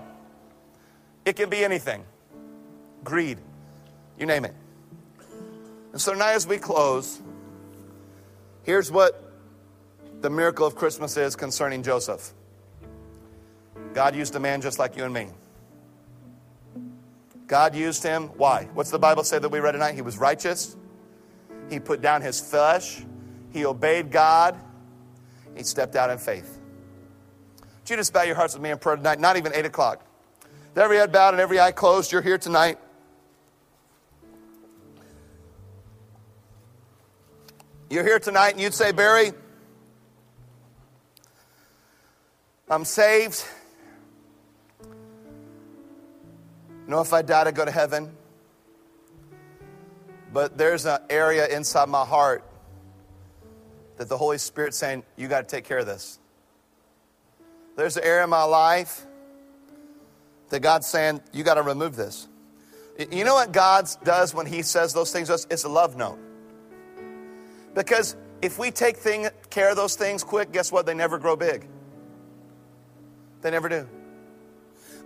It 1.27 1.37
can 1.37 1.51
be 1.51 1.63
anything 1.63 2.03
greed, 3.05 3.39
you 4.19 4.25
name 4.25 4.47
it. 4.47 4.55
And 5.93 6.01
so 6.01 6.15
now, 6.15 6.29
as 6.29 6.47
we 6.47 6.57
close, 6.57 7.21
Here's 8.67 8.91
what 8.91 9.23
the 10.23 10.29
miracle 10.29 10.67
of 10.67 10.75
Christmas 10.75 11.17
is 11.17 11.37
concerning 11.37 11.85
Joseph 11.85 12.35
God 13.95 14.17
used 14.17 14.35
a 14.35 14.41
man 14.41 14.61
just 14.61 14.81
like 14.81 14.97
you 14.97 15.05
and 15.05 15.15
me. 15.15 15.29
God 17.47 17.77
used 17.77 18.03
him. 18.03 18.25
Why? 18.37 18.69
What's 18.75 18.91
the 18.91 18.99
Bible 18.99 19.23
say 19.23 19.39
that 19.39 19.49
we 19.49 19.61
read 19.61 19.73
tonight? 19.73 19.95
He 19.95 20.03
was 20.03 20.19
righteous. 20.19 20.77
He 21.71 21.79
put 21.79 22.03
down 22.03 22.23
his 22.23 22.41
flesh. 22.41 23.05
He 23.53 23.65
obeyed 23.65 24.11
God. 24.11 24.59
He 25.57 25.63
stepped 25.63 25.95
out 25.95 26.11
in 26.11 26.19
faith. 26.19 26.59
Would 27.61 27.91
you 27.91 27.97
just 27.97 28.13
bow 28.13 28.23
your 28.23 28.35
hearts 28.35 28.55
with 28.55 28.65
me 28.65 28.71
in 28.71 28.79
prayer 28.79 28.97
tonight? 28.97 29.21
Not 29.21 29.37
even 29.37 29.55
8 29.55 29.65
o'clock. 29.65 30.05
With 30.75 30.83
every 30.83 30.97
head 30.97 31.13
bowed 31.13 31.35
and 31.35 31.41
every 31.41 31.61
eye 31.61 31.71
closed, 31.71 32.11
you're 32.11 32.21
here 32.21 32.37
tonight. 32.37 32.81
You're 37.89 38.03
here 38.03 38.19
tonight 38.19 38.51
and 38.51 38.61
you'd 38.61 38.75
say, 38.75 38.91
Barry, 38.91 39.33
I'm 42.69 42.85
saved. 42.85 43.45
You 44.83 44.89
know, 46.89 47.01
if 47.01 47.13
I 47.13 47.23
die 47.23 47.45
to 47.45 47.53
go 47.53 47.65
to 47.65 47.71
heaven, 47.71 48.11
but 50.33 50.59
there's 50.59 50.85
an 50.85 50.99
area 51.09 51.47
inside 51.47 51.89
my 51.89 52.05
heart 52.05 52.43
that 53.99 54.09
the 54.09 54.17
Holy 54.17 54.39
Spirit's 54.39 54.77
saying, 54.77 55.05
You 55.17 55.29
got 55.29 55.49
to 55.49 55.57
take 55.57 55.65
care 55.65 55.79
of 55.79 55.87
this. 55.87 56.19
There's 57.77 57.97
an 57.97 58.03
area 58.03 58.25
in 58.25 58.31
my 58.31 58.43
life 58.43 59.07
that 60.49 60.61
God's 60.61 60.89
saying, 60.89 61.21
You 61.33 61.45
got 61.45 61.55
to 61.55 61.63
remove 61.63 61.95
this. 61.95 62.27
You 63.13 63.25
know 63.25 63.35
what 63.35 63.53
God 63.53 63.89
does 64.03 64.35
when 64.35 64.47
He 64.47 64.63
says 64.63 64.93
those 64.93 65.13
things 65.13 65.29
to 65.29 65.35
us? 65.35 65.47
It's 65.51 65.63
a 65.63 65.69
love 65.69 65.97
note. 65.97 66.19
Because 67.77 68.17
if 68.41 68.59
we 68.59 68.71
take 68.71 68.97
thing, 68.97 69.29
care 69.51 69.71
of 69.71 69.77
those 69.77 69.97
things 69.97 70.25
quick, 70.25 70.51
guess 70.51 70.73
what? 70.73 70.87
They 70.87 70.95
never 70.95 71.19
grow 71.19 71.37
big. 71.37 71.69
They 73.43 73.51
never 73.51 73.69
do. 73.69 73.87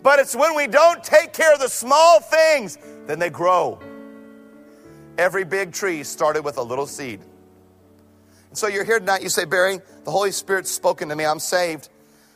But 0.03 0.21
it's 0.21 0.37
when 0.37 0.55
we 0.55 0.69
don't 0.69 1.03
take 1.03 1.33
care 1.33 1.53
of 1.53 1.59
the 1.59 1.69
small 1.69 2.21
things, 2.21 2.79
then 3.07 3.19
they 3.19 3.29
grow. 3.29 3.81
Every 5.19 5.45
big 5.45 5.73
tree 5.73 6.05
started 6.05 6.45
with 6.45 6.57
a 6.59 6.63
little 6.63 6.87
seed. 6.87 7.21
And 8.49 8.57
so 8.57 8.69
you're 8.69 8.85
here 8.85 9.01
tonight, 9.01 9.23
you 9.23 9.29
say, 9.29 9.45
Barry, 9.45 9.81
the 10.05 10.11
Holy 10.11 10.31
Spirit's 10.31 10.71
spoken 10.71 11.09
to 11.09 11.17
me. 11.17 11.27
I'm 11.27 11.41
saved, 11.41 11.89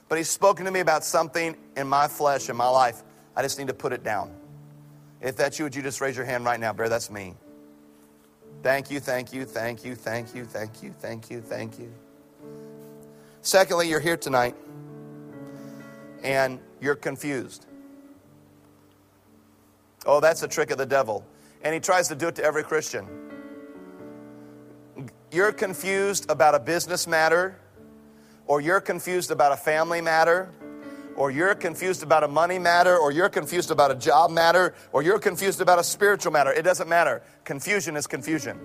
but 0.08 0.18
He's 0.18 0.28
spoken 0.28 0.64
to 0.66 0.72
me 0.72 0.80
about 0.80 1.04
something 1.04 1.56
in 1.76 1.86
my 1.86 2.08
flesh, 2.08 2.50
in 2.50 2.56
my 2.56 2.68
life. 2.68 3.02
I 3.36 3.42
just 3.42 3.58
need 3.58 3.68
to 3.68 3.74
put 3.74 3.92
it 3.92 4.02
down. 4.02 4.34
If 5.20 5.36
that's 5.36 5.60
you, 5.60 5.64
would 5.64 5.76
you 5.76 5.82
just 5.82 6.00
raise 6.00 6.16
your 6.16 6.26
hand 6.26 6.44
right 6.44 6.58
now, 6.58 6.72
Barry? 6.72 6.88
That's 6.88 7.10
me. 7.10 7.34
Thank 8.64 8.90
you, 8.90 8.98
thank 8.98 9.34
you, 9.34 9.44
thank 9.44 9.84
you, 9.84 9.94
thank 9.94 10.34
you, 10.34 10.46
thank 10.46 10.82
you, 10.82 10.94
thank 10.98 11.30
you, 11.30 11.42
thank 11.42 11.78
you. 11.78 11.92
Secondly, 13.42 13.90
you're 13.90 14.00
here 14.00 14.16
tonight 14.16 14.56
and 16.22 16.58
you're 16.80 16.94
confused. 16.94 17.66
Oh, 20.06 20.18
that's 20.18 20.42
a 20.42 20.48
trick 20.48 20.70
of 20.70 20.78
the 20.78 20.86
devil. 20.86 21.26
And 21.60 21.74
he 21.74 21.80
tries 21.80 22.08
to 22.08 22.14
do 22.14 22.28
it 22.28 22.36
to 22.36 22.42
every 22.42 22.62
Christian. 22.62 23.06
You're 25.30 25.52
confused 25.52 26.30
about 26.30 26.54
a 26.54 26.58
business 26.58 27.06
matter, 27.06 27.58
or 28.46 28.62
you're 28.62 28.80
confused 28.80 29.30
about 29.30 29.52
a 29.52 29.58
family 29.58 30.00
matter, 30.00 30.50
or 31.16 31.30
you're 31.30 31.54
confused 31.54 32.02
about 32.02 32.24
a 32.24 32.28
money 32.28 32.58
matter, 32.58 32.96
or 32.96 33.12
you're 33.12 33.28
confused 33.28 33.70
about 33.70 33.90
a 33.90 33.94
job 33.94 34.30
matter, 34.30 34.74
or 34.92 35.02
you're 35.02 35.18
confused 35.18 35.60
about 35.60 35.78
a 35.78 35.84
spiritual 35.84 36.32
matter. 36.32 36.52
It 36.52 36.62
doesn't 36.62 36.88
matter. 36.88 37.22
Confusion 37.44 37.96
is 37.96 38.06
confusion. 38.06 38.58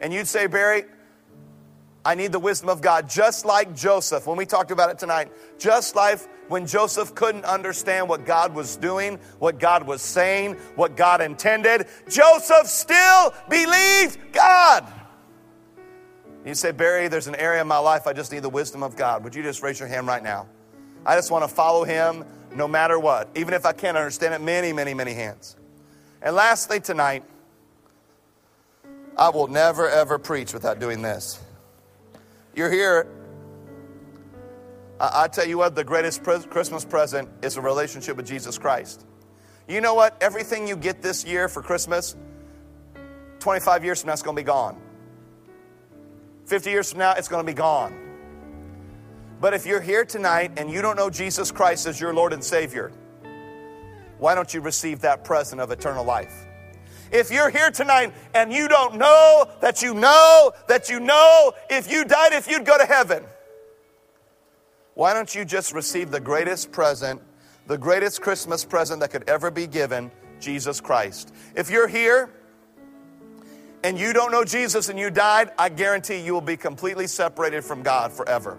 And 0.00 0.12
you'd 0.12 0.28
say, 0.28 0.46
Barry, 0.46 0.84
I 2.04 2.14
need 2.14 2.32
the 2.32 2.38
wisdom 2.38 2.68
of 2.68 2.82
God, 2.82 3.08
just 3.08 3.46
like 3.46 3.74
Joseph, 3.74 4.26
when 4.26 4.36
we 4.36 4.44
talked 4.44 4.70
about 4.70 4.90
it 4.90 4.98
tonight, 4.98 5.32
just 5.58 5.96
like 5.96 6.20
when 6.48 6.66
Joseph 6.66 7.14
couldn't 7.14 7.46
understand 7.46 8.08
what 8.08 8.26
God 8.26 8.54
was 8.54 8.76
doing, 8.76 9.18
what 9.38 9.58
God 9.58 9.86
was 9.86 10.02
saying, 10.02 10.54
what 10.74 10.96
God 10.96 11.22
intended, 11.22 11.86
Joseph 12.08 12.66
still 12.66 13.32
believed 13.48 14.18
God. 14.32 14.86
You 16.44 16.54
say, 16.54 16.72
Barry, 16.72 17.08
there's 17.08 17.26
an 17.26 17.36
area 17.36 17.62
in 17.62 17.68
my 17.68 17.78
life 17.78 18.06
I 18.06 18.12
just 18.12 18.30
need 18.30 18.42
the 18.42 18.50
wisdom 18.50 18.82
of 18.82 18.96
God. 18.96 19.24
Would 19.24 19.34
you 19.34 19.42
just 19.42 19.62
raise 19.62 19.80
your 19.80 19.88
hand 19.88 20.06
right 20.06 20.22
now? 20.22 20.46
I 21.06 21.16
just 21.16 21.30
want 21.30 21.48
to 21.48 21.54
follow 21.54 21.84
him 21.84 22.24
no 22.54 22.68
matter 22.68 22.98
what, 22.98 23.28
even 23.34 23.54
if 23.54 23.66
I 23.66 23.72
can't 23.72 23.96
understand 23.96 24.34
it. 24.34 24.40
Many, 24.40 24.72
many, 24.72 24.94
many 24.94 25.12
hands. 25.12 25.56
And 26.22 26.34
lastly, 26.34 26.80
tonight, 26.80 27.24
I 29.16 29.28
will 29.28 29.48
never, 29.48 29.88
ever 29.88 30.18
preach 30.18 30.52
without 30.52 30.80
doing 30.80 31.02
this. 31.02 31.40
You're 32.54 32.70
here. 32.70 33.06
I, 34.98 35.24
I 35.24 35.28
tell 35.28 35.46
you 35.46 35.58
what, 35.58 35.74
the 35.74 35.84
greatest 35.84 36.22
Christmas 36.22 36.84
present 36.84 37.28
is 37.42 37.56
a 37.56 37.60
relationship 37.60 38.16
with 38.16 38.26
Jesus 38.26 38.58
Christ. 38.58 39.04
You 39.68 39.80
know 39.80 39.94
what? 39.94 40.16
Everything 40.20 40.66
you 40.66 40.76
get 40.76 41.02
this 41.02 41.24
year 41.24 41.48
for 41.48 41.62
Christmas, 41.62 42.16
25 43.40 43.84
years 43.84 44.00
from 44.00 44.08
now, 44.08 44.12
it's 44.12 44.22
going 44.22 44.36
to 44.36 44.42
be 44.42 44.46
gone. 44.46 44.80
50 46.46 46.70
years 46.70 46.90
from 46.90 46.98
now, 46.98 47.12
it's 47.12 47.28
going 47.28 47.44
to 47.44 47.50
be 47.50 47.56
gone. 47.56 48.03
But 49.44 49.52
if 49.52 49.66
you're 49.66 49.82
here 49.82 50.06
tonight 50.06 50.52
and 50.56 50.70
you 50.70 50.80
don't 50.80 50.96
know 50.96 51.10
Jesus 51.10 51.52
Christ 51.52 51.86
as 51.86 52.00
your 52.00 52.14
Lord 52.14 52.32
and 52.32 52.42
Savior, 52.42 52.90
why 54.16 54.34
don't 54.34 54.54
you 54.54 54.62
receive 54.62 55.00
that 55.00 55.22
present 55.22 55.60
of 55.60 55.70
eternal 55.70 56.02
life? 56.02 56.46
If 57.12 57.30
you're 57.30 57.50
here 57.50 57.70
tonight 57.70 58.14
and 58.32 58.50
you 58.50 58.68
don't 58.68 58.96
know 58.96 59.46
that 59.60 59.82
you 59.82 59.92
know 59.92 60.52
that 60.66 60.88
you 60.88 60.98
know 60.98 61.52
if 61.68 61.92
you 61.92 62.06
died, 62.06 62.32
if 62.32 62.48
you'd 62.50 62.64
go 62.64 62.78
to 62.78 62.86
heaven, 62.86 63.22
why 64.94 65.12
don't 65.12 65.34
you 65.34 65.44
just 65.44 65.74
receive 65.74 66.10
the 66.10 66.20
greatest 66.20 66.72
present, 66.72 67.20
the 67.66 67.76
greatest 67.76 68.22
Christmas 68.22 68.64
present 68.64 69.00
that 69.00 69.10
could 69.10 69.28
ever 69.28 69.50
be 69.50 69.66
given, 69.66 70.10
Jesus 70.40 70.80
Christ? 70.80 71.34
If 71.54 71.68
you're 71.68 71.86
here 71.86 72.30
and 73.82 73.98
you 73.98 74.14
don't 74.14 74.32
know 74.32 74.44
Jesus 74.44 74.88
and 74.88 74.98
you 74.98 75.10
died, 75.10 75.50
I 75.58 75.68
guarantee 75.68 76.20
you 76.24 76.32
will 76.32 76.40
be 76.40 76.56
completely 76.56 77.06
separated 77.06 77.62
from 77.62 77.82
God 77.82 78.10
forever. 78.10 78.58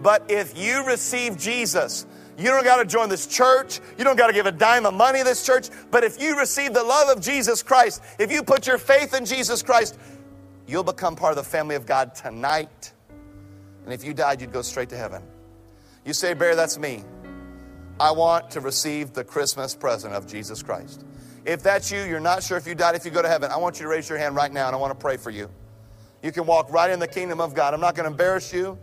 But 0.00 0.30
if 0.30 0.56
you 0.56 0.84
receive 0.86 1.38
Jesus, 1.38 2.06
you 2.38 2.50
don't 2.50 2.64
got 2.64 2.76
to 2.76 2.84
join 2.84 3.08
this 3.08 3.26
church. 3.26 3.80
You 3.96 4.04
don't 4.04 4.16
got 4.16 4.26
to 4.26 4.32
give 4.32 4.46
a 4.46 4.52
dime 4.52 4.84
of 4.84 4.94
money 4.94 5.20
to 5.20 5.24
this 5.24 5.44
church. 5.44 5.70
But 5.90 6.04
if 6.04 6.20
you 6.20 6.38
receive 6.38 6.74
the 6.74 6.82
love 6.82 7.16
of 7.16 7.22
Jesus 7.22 7.62
Christ, 7.62 8.02
if 8.18 8.30
you 8.30 8.42
put 8.42 8.66
your 8.66 8.78
faith 8.78 9.14
in 9.14 9.24
Jesus 9.24 9.62
Christ, 9.62 9.98
you'll 10.66 10.84
become 10.84 11.16
part 11.16 11.30
of 11.30 11.36
the 11.36 11.48
family 11.48 11.76
of 11.76 11.86
God 11.86 12.14
tonight. 12.14 12.92
And 13.84 13.94
if 13.94 14.04
you 14.04 14.12
died, 14.12 14.40
you'd 14.40 14.52
go 14.52 14.62
straight 14.62 14.90
to 14.90 14.96
heaven. 14.96 15.22
You 16.04 16.12
say, 16.12 16.34
Bear, 16.34 16.54
that's 16.54 16.78
me. 16.78 17.04
I 17.98 18.10
want 18.10 18.50
to 18.50 18.60
receive 18.60 19.14
the 19.14 19.24
Christmas 19.24 19.74
present 19.74 20.12
of 20.12 20.26
Jesus 20.26 20.62
Christ. 20.62 21.04
If 21.46 21.62
that's 21.62 21.90
you, 21.90 22.02
you're 22.02 22.20
not 22.20 22.42
sure 22.42 22.58
if 22.58 22.66
you 22.66 22.74
died, 22.74 22.96
if 22.96 23.04
you 23.04 23.10
go 23.10 23.22
to 23.22 23.28
heaven, 23.28 23.50
I 23.50 23.56
want 23.56 23.78
you 23.78 23.84
to 23.84 23.88
raise 23.88 24.08
your 24.08 24.18
hand 24.18 24.34
right 24.34 24.52
now 24.52 24.66
and 24.66 24.76
I 24.76 24.78
want 24.78 24.90
to 24.90 25.00
pray 25.00 25.16
for 25.16 25.30
you. 25.30 25.48
You 26.22 26.32
can 26.32 26.44
walk 26.44 26.70
right 26.72 26.90
in 26.90 26.98
the 26.98 27.06
kingdom 27.06 27.40
of 27.40 27.54
God. 27.54 27.72
I'm 27.72 27.80
not 27.80 27.94
going 27.94 28.04
to 28.04 28.10
embarrass 28.10 28.52
you. 28.52 28.78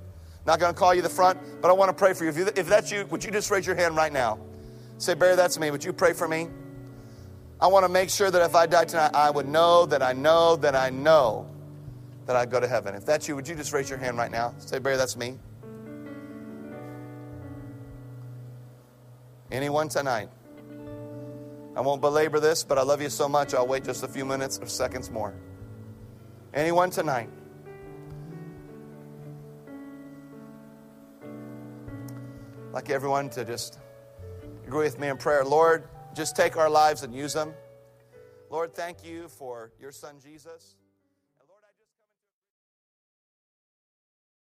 Not 0.45 0.59
going 0.59 0.73
to 0.73 0.77
call 0.77 0.93
you 0.93 1.01
the 1.01 1.09
front, 1.09 1.39
but 1.61 1.69
I 1.69 1.73
want 1.73 1.89
to 1.89 1.93
pray 1.93 2.13
for 2.13 2.25
you. 2.25 2.29
If, 2.29 2.37
you. 2.37 2.47
if 2.55 2.67
that's 2.67 2.91
you, 2.91 3.05
would 3.05 3.23
you 3.23 3.31
just 3.31 3.49
raise 3.49 3.65
your 3.65 3.75
hand 3.75 3.95
right 3.95 4.11
now? 4.11 4.39
Say, 4.97 5.13
Barry, 5.13 5.35
that's 5.35 5.57
me. 5.57 5.71
Would 5.71 5.83
you 5.83 5.93
pray 5.93 6.13
for 6.13 6.27
me? 6.27 6.49
I 7.61 7.67
want 7.67 7.85
to 7.85 7.89
make 7.89 8.09
sure 8.09 8.29
that 8.29 8.41
if 8.41 8.55
I 8.55 8.65
die 8.65 8.85
tonight, 8.85 9.11
I 9.13 9.29
would 9.29 9.47
know 9.47 9.85
that 9.85 10.03
I 10.03 10.11
know 10.11 10.57
that 10.57 10.75
I 10.75 10.89
know 10.89 11.49
that 12.25 12.35
I'd 12.35 12.51
go 12.51 12.59
to 12.59 12.67
heaven. 12.67 12.95
If 12.95 13.05
that's 13.05 13.27
you, 13.27 13.35
would 13.35 13.47
you 13.47 13.55
just 13.55 13.71
raise 13.71 13.89
your 13.89 13.99
hand 13.99 14.17
right 14.17 14.31
now? 14.31 14.53
Say, 14.57 14.79
Barry, 14.79 14.97
that's 14.97 15.15
me. 15.15 15.37
Anyone 19.51 19.87
tonight? 19.87 20.29
I 21.75 21.81
won't 21.81 22.01
belabor 22.01 22.39
this, 22.39 22.63
but 22.63 22.77
I 22.77 22.83
love 22.83 23.01
you 23.01 23.09
so 23.09 23.27
much, 23.27 23.53
I'll 23.53 23.67
wait 23.67 23.83
just 23.83 24.03
a 24.03 24.07
few 24.07 24.25
minutes 24.25 24.59
or 24.59 24.67
seconds 24.67 25.09
more. 25.09 25.33
Anyone 26.53 26.89
tonight? 26.89 27.29
Like 32.73 32.89
everyone 32.89 33.29
to 33.29 33.45
just 33.45 33.79
agree 34.65 34.83
with 34.83 34.99
me 34.99 35.07
in 35.07 35.17
prayer. 35.17 35.45
Lord, 35.45 35.87
just 36.15 36.35
take 36.35 36.57
our 36.57 36.69
lives 36.69 37.03
and 37.03 37.13
use 37.13 37.33
them. 37.33 37.53
Lord, 38.49 38.73
thank 38.73 39.05
you 39.05 39.29
for 39.29 39.71
your 39.79 39.91
son 39.91 40.15
Jesus. 40.21 40.75